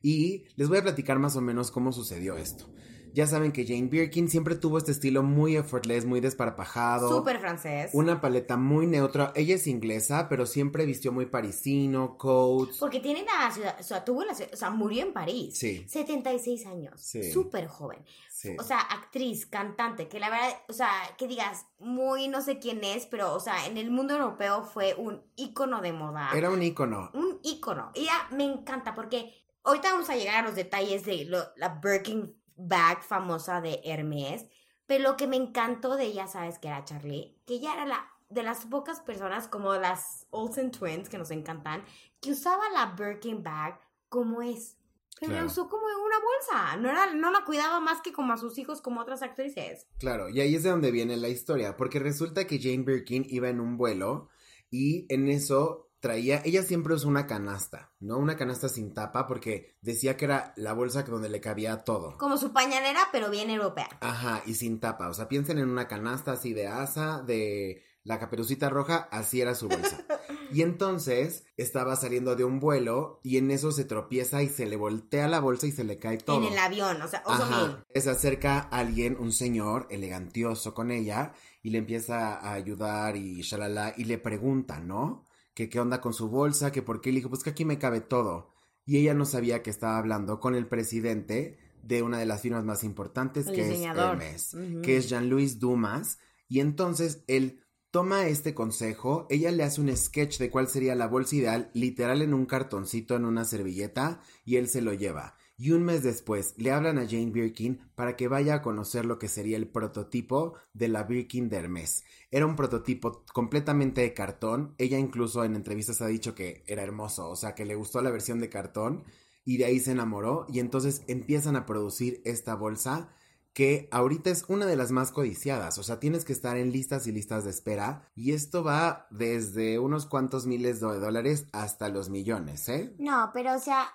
Y 0.01 0.45
les 0.55 0.67
voy 0.67 0.79
a 0.79 0.81
platicar 0.81 1.19
más 1.19 1.35
o 1.35 1.41
menos 1.41 1.69
cómo 1.69 1.91
sucedió 1.91 2.35
esto. 2.35 2.65
Ya 3.13 3.27
saben 3.27 3.51
que 3.51 3.65
Jane 3.65 3.87
Birkin 3.89 4.27
siempre 4.27 4.55
tuvo 4.55 4.79
este 4.79 4.91
estilo 4.91 5.21
muy 5.21 5.55
effortless, 5.55 6.03
muy 6.05 6.19
desparpajado. 6.19 7.09
Súper 7.09 7.39
francés. 7.39 7.91
Una 7.93 8.19
paleta 8.19 8.57
muy 8.57 8.87
neutra. 8.87 9.31
Ella 9.35 9.53
es 9.55 9.67
inglesa, 9.67 10.27
pero 10.29 10.47
siempre 10.47 10.85
vistió 10.87 11.11
muy 11.11 11.27
parisino, 11.27 12.17
coats. 12.17 12.77
Porque 12.79 12.99
tiene 12.99 13.23
la 13.23 13.51
ciudad, 13.51 13.77
o 13.79 13.83
sea, 13.83 14.03
tuvo 14.03 14.23
la 14.25 14.33
ciudad, 14.33 14.51
o 14.53 14.57
sea, 14.57 14.71
murió 14.71 15.03
en 15.03 15.13
París. 15.13 15.57
Sí. 15.57 15.85
76 15.87 16.65
años. 16.65 16.99
Sí. 16.99 17.31
Súper 17.31 17.67
joven. 17.67 18.03
Sí. 18.31 18.55
O 18.59 18.63
sea, 18.63 18.79
actriz, 18.79 19.45
cantante, 19.45 20.07
que 20.07 20.19
la 20.19 20.29
verdad, 20.31 20.49
o 20.67 20.73
sea, 20.73 20.89
que 21.17 21.27
digas, 21.27 21.65
muy 21.79 22.27
no 22.27 22.41
sé 22.41 22.57
quién 22.59 22.83
es, 22.83 23.05
pero, 23.05 23.33
o 23.35 23.39
sea, 23.39 23.67
en 23.67 23.77
el 23.77 23.91
mundo 23.91 24.15
europeo 24.15 24.63
fue 24.63 24.95
un 24.97 25.21
ícono 25.35 25.81
de 25.81 25.93
moda. 25.93 26.29
Era 26.35 26.49
un 26.49 26.63
ícono. 26.63 27.11
un 27.13 27.39
ícono. 27.43 27.91
Y 27.93 28.05
ya 28.05 28.27
me 28.35 28.43
encanta 28.43 28.95
porque 28.95 29.31
ahorita 29.63 29.91
vamos 29.91 30.09
a 30.09 30.15
llegar 30.15 30.43
a 30.43 30.47
los 30.47 30.55
detalles 30.55 31.05
de 31.05 31.25
lo- 31.25 31.45
la 31.57 31.79
Birkin 31.81 32.35
bag 32.67 33.03
famosa 33.03 33.61
de 33.61 33.81
Hermes. 33.83 34.45
Pero 34.85 35.03
lo 35.03 35.17
que 35.17 35.27
me 35.27 35.37
encantó 35.37 35.95
de 35.95 36.05
ella, 36.05 36.27
¿sabes 36.27 36.59
que 36.59 36.67
era 36.67 36.83
Charlie? 36.83 37.41
Que 37.45 37.55
ella 37.55 37.73
era 37.73 37.85
la 37.85 38.09
de 38.29 38.43
las 38.43 38.65
pocas 38.65 38.99
personas 38.99 39.47
como 39.47 39.73
las 39.75 40.25
Olsen 40.31 40.71
Twins, 40.71 41.07
que 41.07 41.17
nos 41.17 41.31
encantan, 41.31 41.83
que 42.19 42.31
usaba 42.31 42.63
la 42.71 42.95
Birkin 42.97 43.43
bag 43.43 43.79
como 44.09 44.41
es. 44.41 44.77
Pero 45.19 45.33
la 45.33 45.45
usó 45.45 45.69
como 45.69 45.87
en 45.87 45.95
una 45.95 46.15
bolsa. 46.19 46.77
No, 46.77 46.89
era, 46.89 47.13
no 47.13 47.31
la 47.31 47.45
cuidaba 47.45 47.79
más 47.79 48.01
que 48.01 48.11
como 48.11 48.33
a 48.33 48.37
sus 48.37 48.57
hijos, 48.57 48.81
como 48.81 48.99
otras 48.99 49.21
actrices. 49.21 49.87
Claro, 49.99 50.27
y 50.29 50.41
ahí 50.41 50.55
es 50.55 50.63
de 50.63 50.71
donde 50.71 50.91
viene 50.91 51.15
la 51.15 51.29
historia, 51.29 51.77
porque 51.77 51.99
resulta 51.99 52.45
que 52.45 52.59
Jane 52.59 52.83
Birkin 52.83 53.25
iba 53.29 53.47
en 53.47 53.59
un 53.59 53.77
vuelo 53.77 54.29
y 54.69 55.05
en 55.13 55.29
eso 55.29 55.82
traía, 56.03 56.41
ella 56.43 56.63
siempre 56.63 56.93
usó 56.93 57.07
una 57.07 57.27
canasta, 57.27 57.93
¿no? 58.01 58.17
Una 58.17 58.35
canasta 58.35 58.67
sin 58.67 58.93
tapa 58.93 59.25
porque 59.25 59.77
decía 59.79 60.17
que 60.17 60.25
era 60.25 60.53
la 60.57 60.73
bolsa 60.73 61.03
donde 61.03 61.29
le 61.29 61.39
cabía 61.39 61.85
todo. 61.85 62.17
Como 62.17 62.35
su 62.35 62.51
pañalera, 62.51 63.07
pero 63.13 63.29
bien 63.29 63.49
europea. 63.49 63.87
Ajá, 64.01 64.43
y 64.45 64.55
sin 64.55 64.81
tapa, 64.81 65.07
o 65.07 65.13
sea, 65.13 65.29
piensen 65.29 65.59
en 65.59 65.69
una 65.69 65.87
canasta 65.87 66.33
así 66.33 66.51
de 66.51 66.67
asa, 66.67 67.21
de 67.21 67.85
la 68.03 68.19
caperucita 68.19 68.69
roja, 68.69 69.07
así 69.11 69.39
era 69.39 69.55
su 69.55 69.69
bolsa. 69.69 70.05
Y 70.51 70.61
entonces 70.61 71.45
estaba 71.57 71.95
saliendo 71.95 72.35
de 72.35 72.43
un 72.43 72.59
vuelo 72.59 73.19
y 73.23 73.37
en 73.37 73.49
eso 73.49 73.71
se 73.71 73.85
tropieza 73.85 74.43
y 74.43 74.49
se 74.49 74.67
le 74.67 74.75
voltea 74.75 75.27
la 75.27 75.39
bolsa 75.39 75.65
y 75.65 75.71
se 75.71 75.83
le 75.83 75.97
cae 75.97 76.19
todo. 76.19 76.45
En 76.45 76.53
el 76.53 76.59
avión, 76.59 77.01
o 77.01 77.07
sea. 77.07 77.23
Ajá. 77.25 77.83
Se 77.95 78.07
acerca 78.07 78.59
alguien, 78.59 79.17
un 79.19 79.31
señor 79.31 79.87
elegantioso 79.89 80.75
con 80.75 80.91
ella, 80.91 81.33
y 81.63 81.71
le 81.71 81.79
empieza 81.79 82.35
a 82.35 82.53
ayudar 82.53 83.15
y 83.15 83.41
shalala, 83.41 83.95
y 83.97 84.03
le 84.03 84.19
pregunta, 84.19 84.79
¿no? 84.79 85.25
Que 85.53 85.69
qué 85.69 85.79
onda 85.79 86.01
con 86.01 86.13
su 86.13 86.29
bolsa, 86.29 86.71
que 86.71 86.81
por 86.81 87.01
qué 87.01 87.11
le 87.11 87.17
dijo, 87.17 87.29
pues 87.29 87.43
que 87.43 87.51
aquí 87.51 87.65
me 87.65 87.77
cabe 87.79 88.01
todo. 88.01 88.53
Y 88.85 88.97
ella 88.97 89.13
no 89.13 89.25
sabía 89.25 89.63
que 89.63 89.69
estaba 89.69 89.97
hablando 89.97 90.39
con 90.39 90.55
el 90.55 90.67
presidente 90.67 91.57
de 91.83 92.01
una 92.01 92.17
de 92.17 92.25
las 92.25 92.41
firmas 92.41 92.63
más 92.63 92.83
importantes, 92.83 93.47
El 93.47 93.55
que 93.55 93.63
diseñador. 93.65 94.21
es 94.21 94.53
Hermes, 94.53 94.81
que 94.83 94.97
es 94.97 95.09
Jean-Louis 95.09 95.59
Dumas, 95.59 96.17
y 96.47 96.59
entonces 96.59 97.23
él 97.27 97.61
toma 97.91 98.27
este 98.27 98.53
consejo, 98.55 99.27
ella 99.29 99.51
le 99.51 99.63
hace 99.63 99.79
un 99.79 99.95
sketch 99.95 100.39
de 100.39 100.49
cuál 100.49 100.67
sería 100.67 100.95
la 100.95 101.07
bolsa 101.07 101.35
ideal, 101.35 101.69
literal 101.73 102.21
en 102.21 102.33
un 102.33 102.45
cartoncito, 102.45 103.15
en 103.15 103.25
una 103.25 103.45
servilleta, 103.45 104.21
y 104.45 104.55
él 104.55 104.67
se 104.67 104.81
lo 104.81 104.93
lleva. 104.93 105.35
Y 105.55 105.71
un 105.71 105.83
mes 105.83 106.03
después 106.03 106.55
le 106.57 106.71
hablan 106.71 106.97
a 106.97 107.07
Jane 107.07 107.31
Birkin 107.31 107.79
para 107.95 108.15
que 108.15 108.27
vaya 108.27 108.55
a 108.55 108.61
conocer 108.61 109.05
lo 109.05 109.19
que 109.19 109.27
sería 109.27 109.57
el 109.57 109.67
prototipo 109.67 110.55
de 110.73 110.87
la 110.87 111.03
Birkin 111.03 111.49
de 111.49 111.57
Hermes. 111.57 112.03
Era 112.31 112.45
un 112.45 112.55
prototipo 112.55 113.23
completamente 113.33 114.01
de 114.01 114.13
cartón. 114.13 114.73
Ella 114.77 114.97
incluso 114.97 115.43
en 115.43 115.55
entrevistas 115.55 116.01
ha 116.01 116.07
dicho 116.07 116.33
que 116.33 116.63
era 116.67 116.81
hermoso, 116.81 117.29
o 117.29 117.35
sea, 117.35 117.53
que 117.53 117.65
le 117.65 117.75
gustó 117.75 118.01
la 118.01 118.09
versión 118.09 118.39
de 118.39 118.49
cartón 118.49 119.03
y 119.45 119.57
de 119.57 119.65
ahí 119.65 119.79
se 119.79 119.91
enamoró 119.91 120.45
y 120.49 120.59
entonces 120.59 121.03
empiezan 121.07 121.55
a 121.55 121.65
producir 121.65 122.21
esta 122.25 122.55
bolsa 122.55 123.09
que 123.53 123.87
ahorita 123.91 124.31
es 124.31 124.45
una 124.47 124.65
de 124.65 124.75
las 124.75 124.91
más 124.91 125.11
codiciadas, 125.11 125.77
o 125.77 125.83
sea, 125.83 125.99
tienes 125.99 126.25
que 126.25 126.33
estar 126.33 126.57
en 126.57 126.71
listas 126.71 127.05
y 127.05 127.11
listas 127.11 127.43
de 127.43 127.51
espera 127.51 128.09
y 128.15 128.33
esto 128.33 128.63
va 128.63 129.07
desde 129.11 129.77
unos 129.77 130.07
cuantos 130.07 130.47
miles 130.47 130.79
de 130.79 130.99
dólares 130.99 131.45
hasta 131.51 131.89
los 131.89 132.09
millones, 132.09 132.67
¿eh? 132.69 132.95
No, 132.97 133.29
pero 133.31 133.55
o 133.55 133.59
sea, 133.59 133.89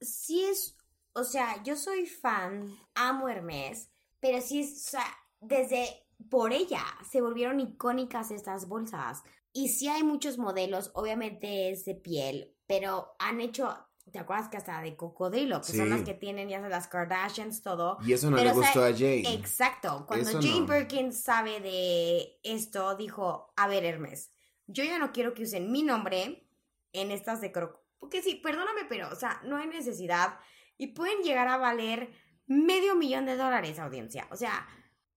sí 0.00 0.42
es, 0.42 0.76
o 1.14 1.24
sea, 1.24 1.62
yo 1.62 1.76
soy 1.76 2.06
fan, 2.06 2.76
amo 2.94 3.28
Hermes, 3.28 3.90
pero 4.20 4.40
sí 4.40 4.62
o 4.62 4.78
sea, 4.78 5.06
desde 5.40 6.04
por 6.28 6.52
ella 6.52 6.84
se 7.10 7.20
volvieron 7.20 7.60
icónicas 7.60 8.30
estas 8.30 8.68
bolsas. 8.68 9.22
Y 9.52 9.68
sí 9.68 9.88
hay 9.88 10.02
muchos 10.02 10.36
modelos, 10.38 10.90
obviamente 10.94 11.70
es 11.70 11.84
de 11.84 11.94
piel, 11.94 12.56
pero 12.66 13.14
han 13.20 13.40
hecho, 13.40 13.72
¿te 14.10 14.18
acuerdas 14.18 14.48
que 14.48 14.56
hasta 14.56 14.80
de 14.80 14.96
cocodrilo, 14.96 15.60
que 15.60 15.72
son 15.72 15.90
las 15.90 16.02
que 16.02 16.14
tienen 16.14 16.48
ya 16.48 16.58
las 16.58 16.88
Kardashians, 16.88 17.62
todo? 17.62 17.98
Y 18.04 18.14
eso 18.14 18.30
no 18.30 18.36
Pero, 18.36 18.50
le 18.52 18.58
o 18.58 18.62
sea, 18.62 18.72
gustó 18.72 18.84
a 18.84 18.92
Jane. 18.92 19.34
Exacto. 19.34 20.04
Cuando 20.08 20.28
Eso 20.28 20.40
Jane 20.40 20.60
no. 20.60 20.66
Birkin 20.66 21.12
sabe 21.12 21.60
de 21.60 22.40
esto, 22.42 22.96
dijo, 22.96 23.52
a 23.54 23.68
ver, 23.68 23.84
Hermes, 23.84 24.30
yo 24.66 24.82
ya 24.82 24.98
no 24.98 25.12
quiero 25.12 25.34
que 25.34 25.44
usen 25.44 25.70
mi 25.70 25.82
nombre 25.84 26.48
en 26.92 27.10
estas 27.12 27.40
de 27.40 27.52
croco. 27.52 27.84
Porque 28.00 28.22
sí, 28.22 28.34
perdóname, 28.34 28.82
pero, 28.88 29.08
o 29.10 29.16
sea, 29.16 29.40
no 29.44 29.56
hay 29.56 29.68
necesidad. 29.68 30.38
Y 30.76 30.88
pueden 30.88 31.22
llegar 31.22 31.48
a 31.48 31.56
valer 31.56 32.10
medio 32.46 32.94
millón 32.96 33.26
de 33.26 33.36
dólares, 33.36 33.78
audiencia. 33.78 34.26
O 34.30 34.36
sea, 34.36 34.66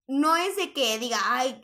no 0.08 0.36
es 0.38 0.56
de 0.56 0.72
que 0.74 0.98
diga, 1.00 1.18
ay, 1.24 1.62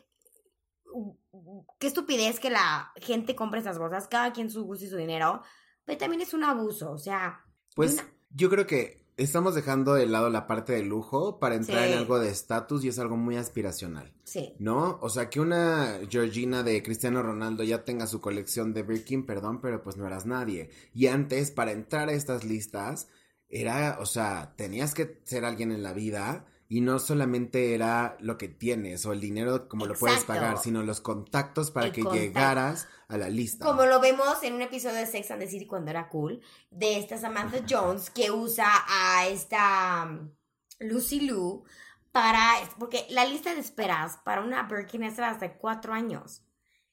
qué 1.79 1.87
estupidez 1.87 2.39
que 2.39 2.49
la 2.49 2.91
gente 2.97 3.35
compre 3.35 3.59
estas 3.59 3.79
bolsas, 3.79 4.07
cada 4.07 4.33
quien 4.33 4.49
su 4.49 4.63
gusto 4.63 4.85
y 4.85 4.89
su 4.89 4.97
dinero. 4.97 5.41
Pero 5.85 5.97
también 5.97 6.21
es 6.21 6.33
un 6.33 6.43
abuso, 6.43 6.91
o 6.91 6.97
sea, 6.97 7.43
Pues 7.75 7.93
una- 7.93 8.13
yo 8.29 8.49
creo 8.49 8.65
que 8.65 9.03
estamos 9.17 9.53
dejando 9.53 9.93
de 9.93 10.05
lado 10.05 10.29
la 10.29 10.47
parte 10.47 10.73
de 10.73 10.83
lujo 10.83 11.39
para 11.39 11.55
entrar 11.55 11.85
Sí. 11.87 11.91
en 11.93 11.97
algo 11.99 12.19
de 12.19 12.29
estatus 12.29 12.83
y 12.83 12.87
es 12.87 12.99
algo 12.99 13.17
muy 13.17 13.35
aspiracional. 13.37 14.13
sí. 14.23 14.55
¿No? 14.59 14.97
O 15.01 15.09
sea, 15.09 15.29
que 15.29 15.39
una 15.41 15.99
Georgina 16.09 16.63
de 16.63 16.81
Cristiano 16.81 17.21
Ronaldo 17.21 17.63
ya 17.63 17.83
tenga 17.83 18.07
su 18.07 18.21
colección 18.21 18.73
de 18.73 18.83
Birkin, 18.83 19.25
perdón, 19.25 19.59
pero 19.61 19.83
pues 19.83 19.97
no 19.97 20.07
eras 20.07 20.25
nadie. 20.25 20.69
Y 20.93 21.07
antes, 21.07 21.51
para 21.51 21.71
entrar 21.73 22.07
a 22.09 22.13
estas 22.13 22.43
listas, 22.45 23.09
era, 23.53 23.97
o 23.99 24.05
sea, 24.07 24.53
tenías 24.55 24.95
que 24.95 25.21
ser 25.25 25.45
alguien 25.45 25.71
en 25.71 25.83
la 25.83 25.93
vida 25.93 26.45
y 26.67 26.81
no 26.81 26.97
solamente 26.97 27.75
era 27.75 28.17
lo 28.19 28.35
que 28.35 28.47
tienes 28.47 29.05
o 29.05 29.13
el 29.13 29.21
dinero 29.21 29.69
como 29.69 29.85
lo 29.85 29.93
puedes 29.93 30.23
pagar, 30.23 30.57
sino 30.57 30.81
los 30.81 31.01
contactos 31.01 31.69
para 31.69 31.87
El 31.87 31.91
que 31.91 32.01
contacto. 32.01 32.23
llegaras 32.25 32.87
a 33.07 33.17
la 33.17 33.29
lista. 33.29 33.63
Como 33.63 33.85
lo 33.85 33.99
vemos 33.99 34.41
en 34.41 34.55
un 34.55 34.63
episodio 34.63 34.95
de 34.95 35.05
Sex 35.05 35.29
and 35.29 35.41
the 35.41 35.47
City 35.47 35.67
cuando 35.67 35.91
era 35.91 36.09
cool, 36.09 36.41
de 36.71 36.97
esta 36.97 37.19
Samantha 37.19 37.63
Jones 37.69 38.09
que 38.09 38.31
usa 38.31 38.67
a 38.87 39.27
esta 39.27 40.07
um, 40.09 40.31
Lucy 40.79 41.19
Liu 41.19 41.63
para, 42.11 42.53
porque 42.79 43.05
la 43.09 43.25
lista 43.25 43.53
de 43.53 43.59
esperas 43.59 44.17
para 44.25 44.41
una 44.41 44.63
Birkin 44.63 45.03
es 45.03 45.19
hasta 45.19 45.57
cuatro 45.59 45.93
años. 45.93 46.43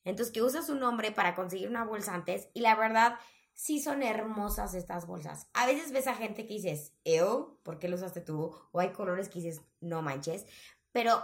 Entonces 0.04 0.30
que 0.30 0.42
usa 0.42 0.60
su 0.60 0.74
nombre 0.74 1.10
para 1.10 1.34
conseguir 1.34 1.70
una 1.70 1.84
bolsa 1.84 2.12
antes 2.12 2.48
y 2.52 2.60
la 2.60 2.74
verdad 2.74 3.18
sí 3.62 3.78
son 3.82 4.02
hermosas 4.02 4.72
estas 4.74 5.06
bolsas. 5.06 5.46
A 5.52 5.66
veces 5.66 5.92
ves 5.92 6.06
a 6.06 6.14
gente 6.14 6.46
que 6.46 6.54
dices, 6.54 6.94
ew, 7.04 7.58
¿por 7.62 7.78
qué 7.78 7.88
lo 7.88 7.96
usaste 7.96 8.22
tú? 8.22 8.54
O 8.72 8.80
hay 8.80 8.90
colores 8.92 9.28
que 9.28 9.40
dices, 9.40 9.60
no 9.80 10.00
manches. 10.00 10.46
Pero 10.92 11.22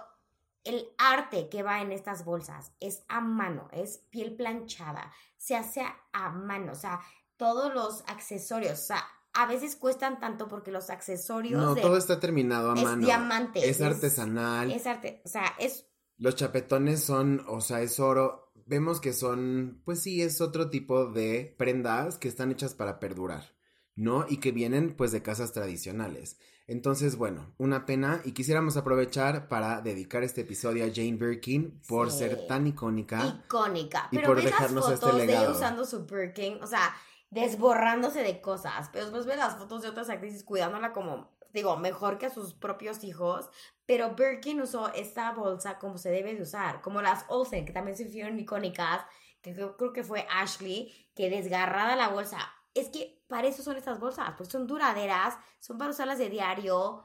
el 0.64 0.87
arte 0.99 1.49
que 1.49 1.62
va 1.62 1.81
en 1.81 1.92
estas 1.92 2.25
bolsas 2.27 2.72
es 2.79 3.05
a 3.09 3.20
mano, 3.22 3.68
es 3.72 3.99
piel 4.11 4.37
planchada, 4.37 5.11
se 5.38 5.57
hace 5.57 5.81
a, 6.12 6.29
mano, 6.31 6.72
o 6.72 6.75
sea, 6.75 7.01
todos 7.38 7.72
los 7.72 8.03
accesorios, 8.07 8.81
o 8.81 8.87
sea, 8.87 9.03
a 9.33 9.46
veces 9.46 9.77
cuestan 9.77 10.18
tanto 10.20 10.46
porque 10.49 10.70
los 10.70 10.90
accesorios 10.90 11.62
no, 11.62 11.75
de- 11.75 11.81
todo 11.83 11.96
está 11.96 12.20
terminado 12.20 12.72
a 12.72 12.75
es 12.75 12.83
mano. 12.85 13.07
diamante, 13.07 13.61
Es 13.61 13.81
es- 13.81 13.83
artesanal. 13.83 14.70
es 14.72 14.87
arte, 14.87 15.22
o 15.25 15.29
sea, 15.29 15.55
es 15.59 15.87
Los 16.18 16.35
chapetones 16.37 17.03
son, 17.05 17.44
o 17.49 17.61
sea, 17.61 17.81
es 17.81 17.99
oro. 18.01 18.46
Vemos 18.67 19.01
que 19.01 19.13
son, 19.13 19.81
pues 19.85 20.03
sí, 20.03 20.21
es 20.23 20.41
otro 20.41 20.71
tipo 20.71 21.07
de 21.07 21.55
prendas 21.57 22.19
que 22.19 22.29
están 22.29 22.51
hechas 22.51 22.75
para 22.75 22.99
perdurar, 22.99 23.55
¿no? 23.95 24.27
Y 24.29 24.39
que 24.39 24.51
vienen, 24.53 24.95
pues, 24.97 25.13
de 25.13 25.23
casas 25.23 25.53
tradicionales. 25.53 26.39
Entonces, 26.67 27.15
bueno, 27.17 27.55
una 27.59 27.87
pena 27.87 28.21
y 28.25 28.33
quisiéramos 28.33 28.77
aprovechar 28.77 29.47
para 29.47 29.81
dedicar 29.83 30.25
este 30.25 30.41
episodio 30.41 30.85
a 30.85 30.89
Jane 30.93 31.13
Birkin 31.17 31.81
por 31.87 32.11
Sí. 32.11 32.19
ser 32.19 32.49
tan 32.49 32.67
icónica. 32.67 33.41
icónica. 33.45 34.09
y 34.11 34.17
Pero 34.17 34.27
por 34.27 34.37
ves 34.37 34.47
las 34.47 34.53
dejarnos 34.55 34.85
este 34.91 34.97
fotos 34.97 35.17
de 35.19 35.25
ella 35.25 35.33
legado. 35.43 35.55
usando 35.57 35.85
su 35.85 36.05
Birkin, 36.07 36.61
o 36.61 36.67
sea, 36.67 36.93
desborrándose 37.31 38.23
de 38.25 38.41
cosas. 38.41 38.89
Pero 38.93 39.05
después 39.05 39.27
ves 39.27 39.37
las 39.37 39.57
fotos 39.57 39.83
de 39.83 39.89
otras 39.91 40.09
actrices 40.11 40.43
cuidándola 40.43 40.93
como 40.93 41.36
digo, 41.57 41.77
mejor 41.77 42.19
que 42.19 42.27
a 42.27 42.31
sus 42.31 42.55
propios 42.55 43.03
hijos, 43.05 43.49
pero 43.85 44.14
Birkin 44.14 44.61
usó 44.61 44.92
esta 44.95 45.33
bolsa 45.33 45.79
como 45.79 45.99
se 45.99 46.11
debe 46.11 46.35
de 46.35 46.42
usar, 46.42 46.81
como 46.83 47.03
las 47.03 47.25
Olsen, 47.29 47.64
que 47.66 47.73
también 47.73 47.97
se 47.97 48.05
hicieron 48.05 48.38
icónicas, 48.38 49.03
que 49.42 49.53
creo, 49.55 49.77
creo 49.77 49.92
que 49.92 50.05
fue 50.05 50.27
Ashley, 50.31 50.92
que 51.14 51.31
desgarrada 51.31 51.97
la 51.97 52.09
bolsa. 52.09 52.38
Es 52.75 52.88
que 52.90 53.23
para 53.29 53.47
eso 53.49 53.62
son 53.62 53.77
estas 53.77 53.99
bolsas, 54.01 54.31
porque 54.37 54.51
son 54.53 54.66
duraderas, 54.66 55.37
son 55.61 55.79
para 55.79 55.90
usarlas 55.90 56.19
de 56.19 56.29
diario. 56.31 57.05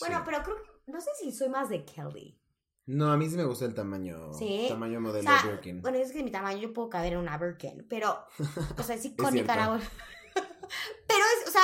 Bueno, 0.00 0.18
Sí. 0.18 0.22
pero 0.24 0.42
creo 0.42 0.56
que, 0.62 0.70
no 0.92 1.00
sé 1.00 1.10
si 1.20 1.32
soy 1.32 1.48
más 1.48 1.68
de 1.68 1.84
Kelly. 1.84 2.38
No, 2.86 3.12
a 3.12 3.16
mí 3.16 3.28
sí 3.28 3.36
me 3.36 3.44
gusta 3.44 3.64
el 3.64 3.74
tamaño. 3.74 4.32
Sí. 4.32 4.66
Tamaño 4.68 4.98
O 4.98 5.02
modelo 5.02 5.28
sea, 5.28 5.42
Birkin. 5.50 5.82
bueno, 5.82 5.98
es 5.98 6.12
que 6.12 6.22
mi 6.22 6.30
tamaño 6.32 6.58
yo 6.58 6.72
puedo 6.72 6.88
caber 6.90 7.12
en 7.12 7.18
una 7.20 7.36
Birkin, 7.38 7.86
pero, 7.88 8.26
o 8.78 8.82
sea, 8.82 8.96
es 8.96 9.04
icónica 9.04 9.54
cierto. 9.54 9.54
la 9.54 9.68
bolsa. 9.68 9.90
pero 11.06 11.20
es, 11.42 11.48
o 11.48 11.52
sea, 11.52 11.62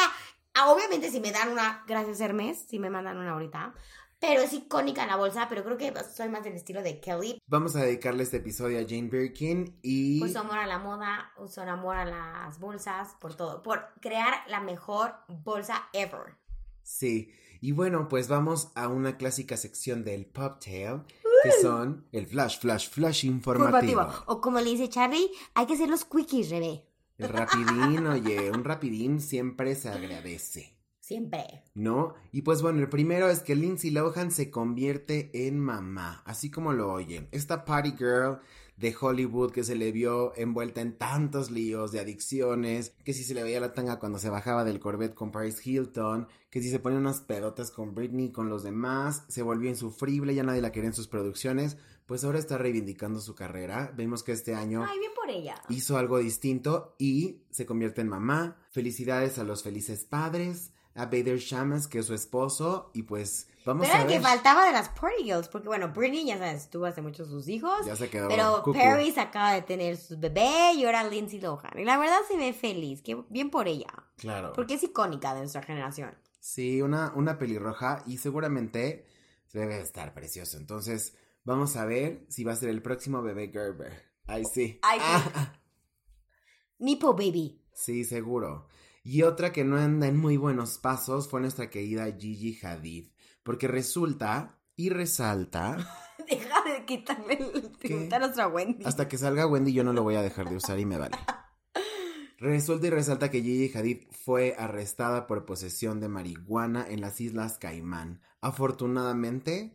obviamente 0.67 1.11
si 1.11 1.21
me 1.21 1.31
dan 1.31 1.51
una, 1.53 1.85
gracias 1.87 2.21
Hermes, 2.21 2.65
si 2.69 2.79
me 2.79 2.91
mandan 2.91 3.17
una 3.19 3.33
ahorita, 3.33 3.75
pero 4.21 4.41
es 4.41 4.53
icónica 4.53 5.07
la 5.07 5.17
bolsa, 5.17 5.47
pero 5.49 5.63
creo 5.63 5.79
que 5.79 5.93
soy 6.05 6.29
más 6.29 6.43
del 6.43 6.55
estilo 6.55 6.83
de 6.83 7.01
Kelly. 7.01 7.41
Vamos 7.47 7.77
a 7.77 7.83
dedicarle 7.83 8.25
este 8.25 8.39
episodio 8.39 8.79
a 8.81 8.83
Jane 8.83 9.09
Birkin 9.09 9.79
y 9.83 10.21
Puso 10.21 10.41
amor 10.41 10.59
a 10.59 10.67
la 10.67 10.79
moda, 10.79 11.33
puso 11.37 11.63
amor 11.63 11.97
a 11.97 12.05
las 12.05 12.59
bolsas, 12.59 13.15
por 13.21 13.35
todo, 13.37 13.63
por 13.63 13.93
crear 14.01 14.35
la 14.49 14.61
mejor 14.61 15.15
bolsa 15.29 15.89
ever. 15.93 16.37
sí. 16.83 17.33
Y 17.61 17.73
bueno, 17.73 18.07
pues 18.07 18.29
vamos 18.29 18.71
a 18.77 18.87
una 18.87 19.17
clásica 19.17 19.57
sección 19.57 20.05
del 20.05 20.27
Pop 20.27 20.61
Tail, 20.65 21.03
que 21.43 21.51
son 21.61 22.07
el 22.13 22.25
flash, 22.29 22.61
flash, 22.61 22.89
flash 22.89 23.25
informativo. 23.25 24.01
Informativo. 24.03 24.25
O 24.33 24.41
como 24.41 24.61
le 24.61 24.71
dice 24.71 24.89
Charlie, 24.89 25.29
hay 25.55 25.67
que 25.67 25.75
hacer 25.75 25.89
los 25.89 26.05
quickies, 26.05 26.51
Rebe. 26.51 26.88
El 27.19 27.31
rapidín, 27.31 28.07
oye, 28.07 28.49
un 28.53 28.63
rapidín 28.63 29.21
siempre 29.21 29.75
se 29.75 29.89
agradece. 29.89 30.79
Siempre. 31.01 31.65
¿No? 31.75 32.15
Y 32.31 32.43
pues 32.43 32.63
bueno, 32.63 32.79
el 32.79 32.89
primero 32.89 33.29
es 33.29 33.41
que 33.41 33.57
Lindsay 33.57 33.91
Lohan 33.91 34.31
se 34.31 34.51
convierte 34.51 35.49
en 35.49 35.59
mamá, 35.59 36.23
así 36.27 36.49
como 36.49 36.73
lo 36.73 36.93
oyen. 36.93 37.29
Esta 37.33 37.65
party 37.65 37.95
girl 37.99 38.39
de 38.77 38.95
Hollywood 38.99 39.51
que 39.51 39.65
se 39.65 39.75
le 39.75 39.91
vio 39.91 40.33
envuelta 40.37 40.81
en 40.81 40.97
tantos 40.97 41.51
líos 41.51 41.91
de 41.91 41.99
adicciones, 41.99 42.93
que 43.03 43.13
si 43.13 43.25
se 43.25 43.35
le 43.35 43.43
veía 43.43 43.59
la 43.59 43.73
tanga 43.73 43.99
cuando 43.99 44.21
se 44.21 44.31
bajaba 44.31 44.65
del 44.65 44.79
Corvette 44.79 45.15
con 45.15 45.33
Paris 45.33 45.67
Hilton, 45.67 46.29
que 46.51 46.63
si 46.63 46.71
se 46.71 46.79
ponía 46.79 46.99
unas 46.99 47.21
pedotas 47.21 47.73
con 47.73 47.95
Britney 47.95 48.27
y 48.27 48.33
con 48.33 48.49
los 48.49 48.63
demás, 48.63 49.25
se 49.27 49.43
volvió 49.43 49.69
insufrible, 49.69 50.37
ya 50.37 50.45
nadie 50.45 50.63
la 50.63 50.71
quería 50.71 50.91
en 50.91 50.95
sus 50.95 51.09
producciones, 51.09 51.77
pues 52.09 52.25
ahora 52.25 52.39
está 52.41 52.59
reivindicando 52.59 53.21
su 53.21 53.35
carrera. 53.37 53.93
Vemos 53.95 54.23
que 54.25 54.33
este 54.33 54.55
año 54.55 54.85
Ay, 54.85 54.99
bien 54.99 55.13
por 55.15 55.29
ella. 55.31 55.55
hizo 55.69 55.97
algo 55.99 56.19
distinto 56.19 56.97
y 56.99 57.43
se 57.51 57.67
convierte 57.67 58.01
en 58.01 58.09
mamá. 58.09 58.57
Felicidades 58.71 59.39
a 59.39 59.45
los 59.45 59.63
felices 59.63 60.05
padres, 60.07 60.73
a 60.95 61.05
Bader 61.05 61.37
Shamas, 61.39 61.87
que 61.87 61.99
es 62.01 62.07
su 62.07 62.15
esposo, 62.15 62.91
y 62.95 63.03
pues 63.05 63.47
vamos 63.65 63.87
Pero 63.87 63.99
a 64.01 64.05
ver. 64.05 64.17
que 64.17 64.21
faltaba 64.21 64.65
de 64.67 64.73
las 64.73 64.89
Party 64.89 65.23
Girls, 65.25 65.49
porque 65.49 65.69
bueno, 65.69 65.93
Britney 65.95 66.25
ya 66.25 66.39
sabes, 66.39 66.71
tuvo 66.71 66.87
hace 66.87 67.03
mucho 67.03 67.25
sus 67.27 67.47
hijos, 67.47 67.85
Ya 67.87 67.95
se 67.95 68.09
quedó. 68.11 68.27
pero 68.29 68.63
cucu. 68.65 68.73
Paris 68.79 69.17
acaba 69.19 69.53
de 69.53 69.63
tener 69.63 69.97
su 69.99 70.19
bebé 70.19 70.73
y 70.75 70.85
ahora 70.87 71.05
Lindsay 71.05 71.41
Lohan. 71.41 71.79
Y 71.79 71.85
la 71.85 71.99
verdad 71.99 72.19
se 72.27 72.37
ve 72.39 72.53
feliz, 72.55 73.03
que 73.03 73.23
bien 73.29 73.51
por 73.51 73.69
ella, 73.69 73.93
Claro. 74.17 74.55
porque 74.55 74.75
es 74.75 74.83
icónica 74.83 75.35
de 75.35 75.41
nuestra 75.41 75.63
generación. 75.63 76.17
Sí, 76.41 76.81
una, 76.83 77.13
una 77.15 77.39
pelirroja 77.39 78.03
y 78.07 78.17
seguramente 78.17 79.07
debe 79.53 79.75
de 79.77 79.83
estar 79.83 80.15
precioso. 80.15 80.57
Entonces, 80.57 81.15
vamos 81.49 81.77
a 81.77 81.87
ver 81.87 82.27
si 82.29 82.45
va 82.45 82.53
a 82.53 82.57
ser 82.57 82.69
el 82.69 82.83
próximo 82.83 83.23
bebé 83.23 83.51
Gerber. 83.51 84.05
Ay, 84.27 84.45
sí. 84.45 84.79
Ay. 84.83 84.99
Ah, 85.03 85.59
Nipo 86.79 87.15
Baby. 87.15 87.65
sí, 87.73 88.05
seguro. 88.05 88.69
Y 89.03 89.23
otra 89.23 89.51
que 89.53 89.65
no 89.65 89.79
anda 89.79 90.07
en 90.07 90.19
muy 90.19 90.37
buenos 90.37 90.77
pasos 90.77 91.29
fue 91.29 91.41
nuestra 91.41 91.71
querida 91.71 92.05
Gigi 92.13 92.59
Hadid. 92.63 93.09
Porque 93.43 93.67
resulta 93.67 94.61
y 94.77 94.91
resalta 94.91 95.79
Deja 96.29 96.63
de 96.63 96.85
quitarme 96.85 97.39
el 97.41 97.73
tributo 97.79 98.17
a 98.17 98.19
nuestra 98.19 98.49
Wendy. 98.49 98.85
Hasta 98.85 99.09
que 99.09 99.17
salga 99.17 99.47
Wendy 99.47 99.73
yo 99.73 99.83
no 99.83 99.95
lo 99.95 100.03
voy 100.03 100.17
a 100.17 100.23
dejar 100.23 100.51
de 100.51 100.57
usar 100.57 100.79
y 100.79 100.85
me 100.85 100.99
vale. 100.99 101.17
Resulta 102.39 102.87
y 102.87 102.91
resalta 102.91 103.31
que 103.31 103.41
Gigi 103.43 103.77
Hadid 103.77 104.03
fue 104.11 104.55
arrestada 104.59 105.27
por 105.27 105.47
posesión 105.47 105.99
de 105.99 106.09
marihuana 106.09 106.87
en 106.89 107.01
las 107.01 107.21
Islas 107.21 107.57
Caimán. 107.59 108.21
Afortunadamente, 108.43 109.73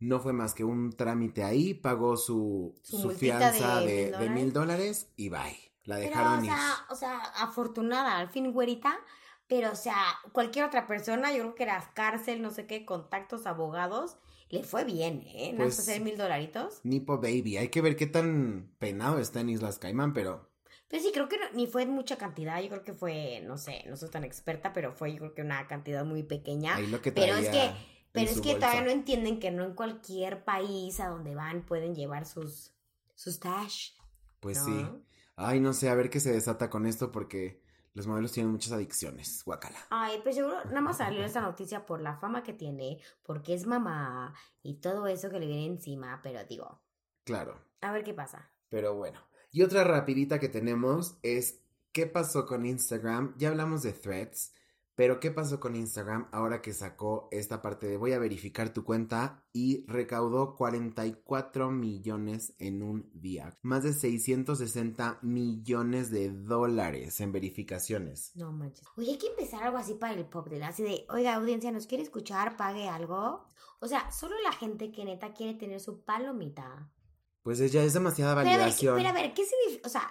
no 0.00 0.20
fue 0.20 0.32
más 0.32 0.54
que 0.54 0.64
un 0.64 0.92
trámite 0.92 1.42
ahí, 1.44 1.74
pagó 1.74 2.16
su, 2.16 2.78
Su 2.82 3.10
fianza 3.10 3.80
de 3.80 4.10
de, 4.12 4.30
mil 4.30 4.52
dólares 4.52 5.10
y 5.16 5.28
bye. 5.28 5.72
La 5.84 5.96
Pero, 5.96 6.08
dejaron 6.10 6.40
o 6.40 6.44
ir. 6.44 6.50
sea, 6.50 6.74
o 6.90 6.94
sea, 6.94 7.18
afortunada, 7.36 8.18
al 8.18 8.28
fin 8.28 8.52
güerita. 8.52 8.98
Pero, 9.46 9.72
o 9.72 9.76
sea, 9.76 9.96
cualquier 10.32 10.66
otra 10.66 10.86
persona, 10.86 11.32
yo 11.32 11.38
creo 11.38 11.54
que 11.54 11.62
era 11.62 11.90
cárcel, 11.94 12.42
no 12.42 12.50
sé 12.50 12.66
qué, 12.66 12.84
contactos, 12.84 13.46
abogados, 13.46 14.18
le 14.50 14.62
fue 14.62 14.84
bien, 14.84 15.22
¿eh? 15.26 15.52
No 15.52 15.58
Pues- 15.64 15.76
pues, 15.76 15.88
hacer 15.88 16.02
mil 16.02 16.18
dolaritos. 16.18 16.80
Nipo 16.84 17.16
Baby, 17.16 17.56
hay 17.56 17.68
que 17.68 17.80
ver 17.80 17.96
qué 17.96 18.06
tan 18.06 18.70
penado 18.78 19.18
está 19.18 19.40
en 19.40 19.48
Islas 19.48 19.78
Caimán, 19.78 20.12
pero 20.12 20.50
Pero 20.88 21.02
sí, 21.02 21.10
creo 21.12 21.28
que 21.28 21.38
no- 21.38 21.50
ni 21.54 21.66
fue 21.66 21.82
en 21.82 21.90
mucha 21.90 22.16
cantidad, 22.16 22.60
yo 22.62 22.68
creo 22.68 22.82
que 22.84 22.92
fue, 22.94 23.42
no 23.46 23.56
sé, 23.58 23.84
no 23.88 23.96
soy 23.96 24.10
tan 24.10 24.24
experta, 24.24 24.72
pero 24.74 24.92
fue 24.92 25.12
yo 25.12 25.18
creo 25.18 25.34
que 25.34 25.42
una 25.42 25.66
cantidad 25.66 26.04
muy 26.04 26.22
pequeña. 26.22 26.76
ahí 26.76 26.86
lo 26.86 27.00
que 27.02 27.12
Pero 27.12 27.36
es 27.36 27.48
que, 27.48 27.70
pero 28.12 28.30
es 28.30 28.40
que 28.40 28.52
bolsa. 28.52 28.58
todavía 28.66 28.82
no 28.82 28.90
entienden 28.90 29.38
que 29.40 29.50
no 29.50 29.64
en 29.64 29.74
cualquier 29.74 30.44
país 30.44 31.00
a 31.00 31.08
donde 31.08 31.34
van 31.34 31.64
pueden 31.64 31.94
llevar 31.94 32.26
sus, 32.26 32.72
sus. 33.14 33.40
Pues 34.40 34.58
¿no? 34.58 34.64
sí. 34.64 35.04
Ay, 35.36 35.60
no 35.60 35.72
sé, 35.72 35.88
a 35.88 35.94
ver 35.94 36.10
qué 36.10 36.20
se 36.20 36.32
desata 36.32 36.68
con 36.70 36.86
esto 36.86 37.12
porque 37.12 37.62
los 37.94 38.06
modelos 38.06 38.32
tienen 38.32 38.52
muchas 38.52 38.72
adicciones. 38.72 39.42
Guacala. 39.44 39.78
Ay, 39.90 40.20
pues 40.22 40.36
seguro 40.36 40.64
nada 40.66 40.80
más 40.80 40.98
salió 40.98 41.24
esta 41.24 41.40
noticia 41.40 41.86
por 41.86 42.00
la 42.00 42.16
fama 42.16 42.42
que 42.42 42.52
tiene, 42.52 43.00
porque 43.22 43.54
es 43.54 43.66
mamá 43.66 44.34
y 44.62 44.74
todo 44.80 45.06
eso 45.06 45.30
que 45.30 45.40
le 45.40 45.46
viene 45.46 45.66
encima, 45.66 46.20
pero 46.22 46.44
digo, 46.44 46.80
Claro. 47.24 47.60
a 47.80 47.92
ver 47.92 48.04
qué 48.04 48.14
pasa. 48.14 48.50
Pero 48.68 48.94
bueno. 48.94 49.20
Y 49.50 49.62
otra 49.62 49.82
rapidita 49.84 50.38
que 50.38 50.48
tenemos 50.48 51.16
es 51.22 51.60
¿qué 51.92 52.06
pasó 52.06 52.46
con 52.46 52.66
Instagram? 52.66 53.34
Ya 53.38 53.48
hablamos 53.48 53.82
de 53.82 53.92
threads, 53.92 54.52
pero 54.98 55.20
¿qué 55.20 55.30
pasó 55.30 55.60
con 55.60 55.76
Instagram 55.76 56.26
ahora 56.32 56.60
que 56.60 56.72
sacó 56.72 57.28
esta 57.30 57.62
parte 57.62 57.86
de 57.86 57.96
voy 57.96 58.14
a 58.14 58.18
verificar 58.18 58.72
tu 58.72 58.82
cuenta 58.82 59.44
y 59.52 59.86
recaudó 59.86 60.56
44 60.56 61.70
millones 61.70 62.52
en 62.58 62.82
un 62.82 63.08
día? 63.14 63.56
Más 63.62 63.84
de 63.84 63.92
660 63.92 65.20
millones 65.22 66.10
de 66.10 66.30
dólares 66.32 67.20
en 67.20 67.30
verificaciones. 67.30 68.32
No 68.34 68.50
manches. 68.50 68.84
Oye, 68.96 69.12
hay 69.12 69.18
que 69.18 69.28
empezar 69.28 69.62
algo 69.62 69.78
así 69.78 69.94
para 69.94 70.14
el 70.14 70.24
pop, 70.26 70.48
de 70.48 70.64
así 70.64 70.82
de, 70.82 71.06
oiga, 71.10 71.36
audiencia, 71.36 71.70
¿nos 71.70 71.86
quiere 71.86 72.02
escuchar? 72.02 72.56
Pague 72.56 72.88
algo. 72.88 73.46
O 73.78 73.86
sea, 73.86 74.10
solo 74.10 74.34
la 74.42 74.50
gente 74.50 74.90
que 74.90 75.04
neta 75.04 75.32
quiere 75.32 75.54
tener 75.54 75.78
su 75.78 76.02
palomita. 76.02 76.90
Pues 77.44 77.58
ya 77.70 77.84
es 77.84 77.94
demasiada 77.94 78.34
Pero 78.34 78.40
a 78.40 78.42
ver, 78.50 78.52
¿qué- 78.56 78.58
validación. 78.88 78.96
pero 78.96 79.08
a 79.10 79.12
ver, 79.12 79.32
¿qué 79.32 79.44
significa? 79.44 79.86
O 79.86 79.90
sea, 79.92 80.10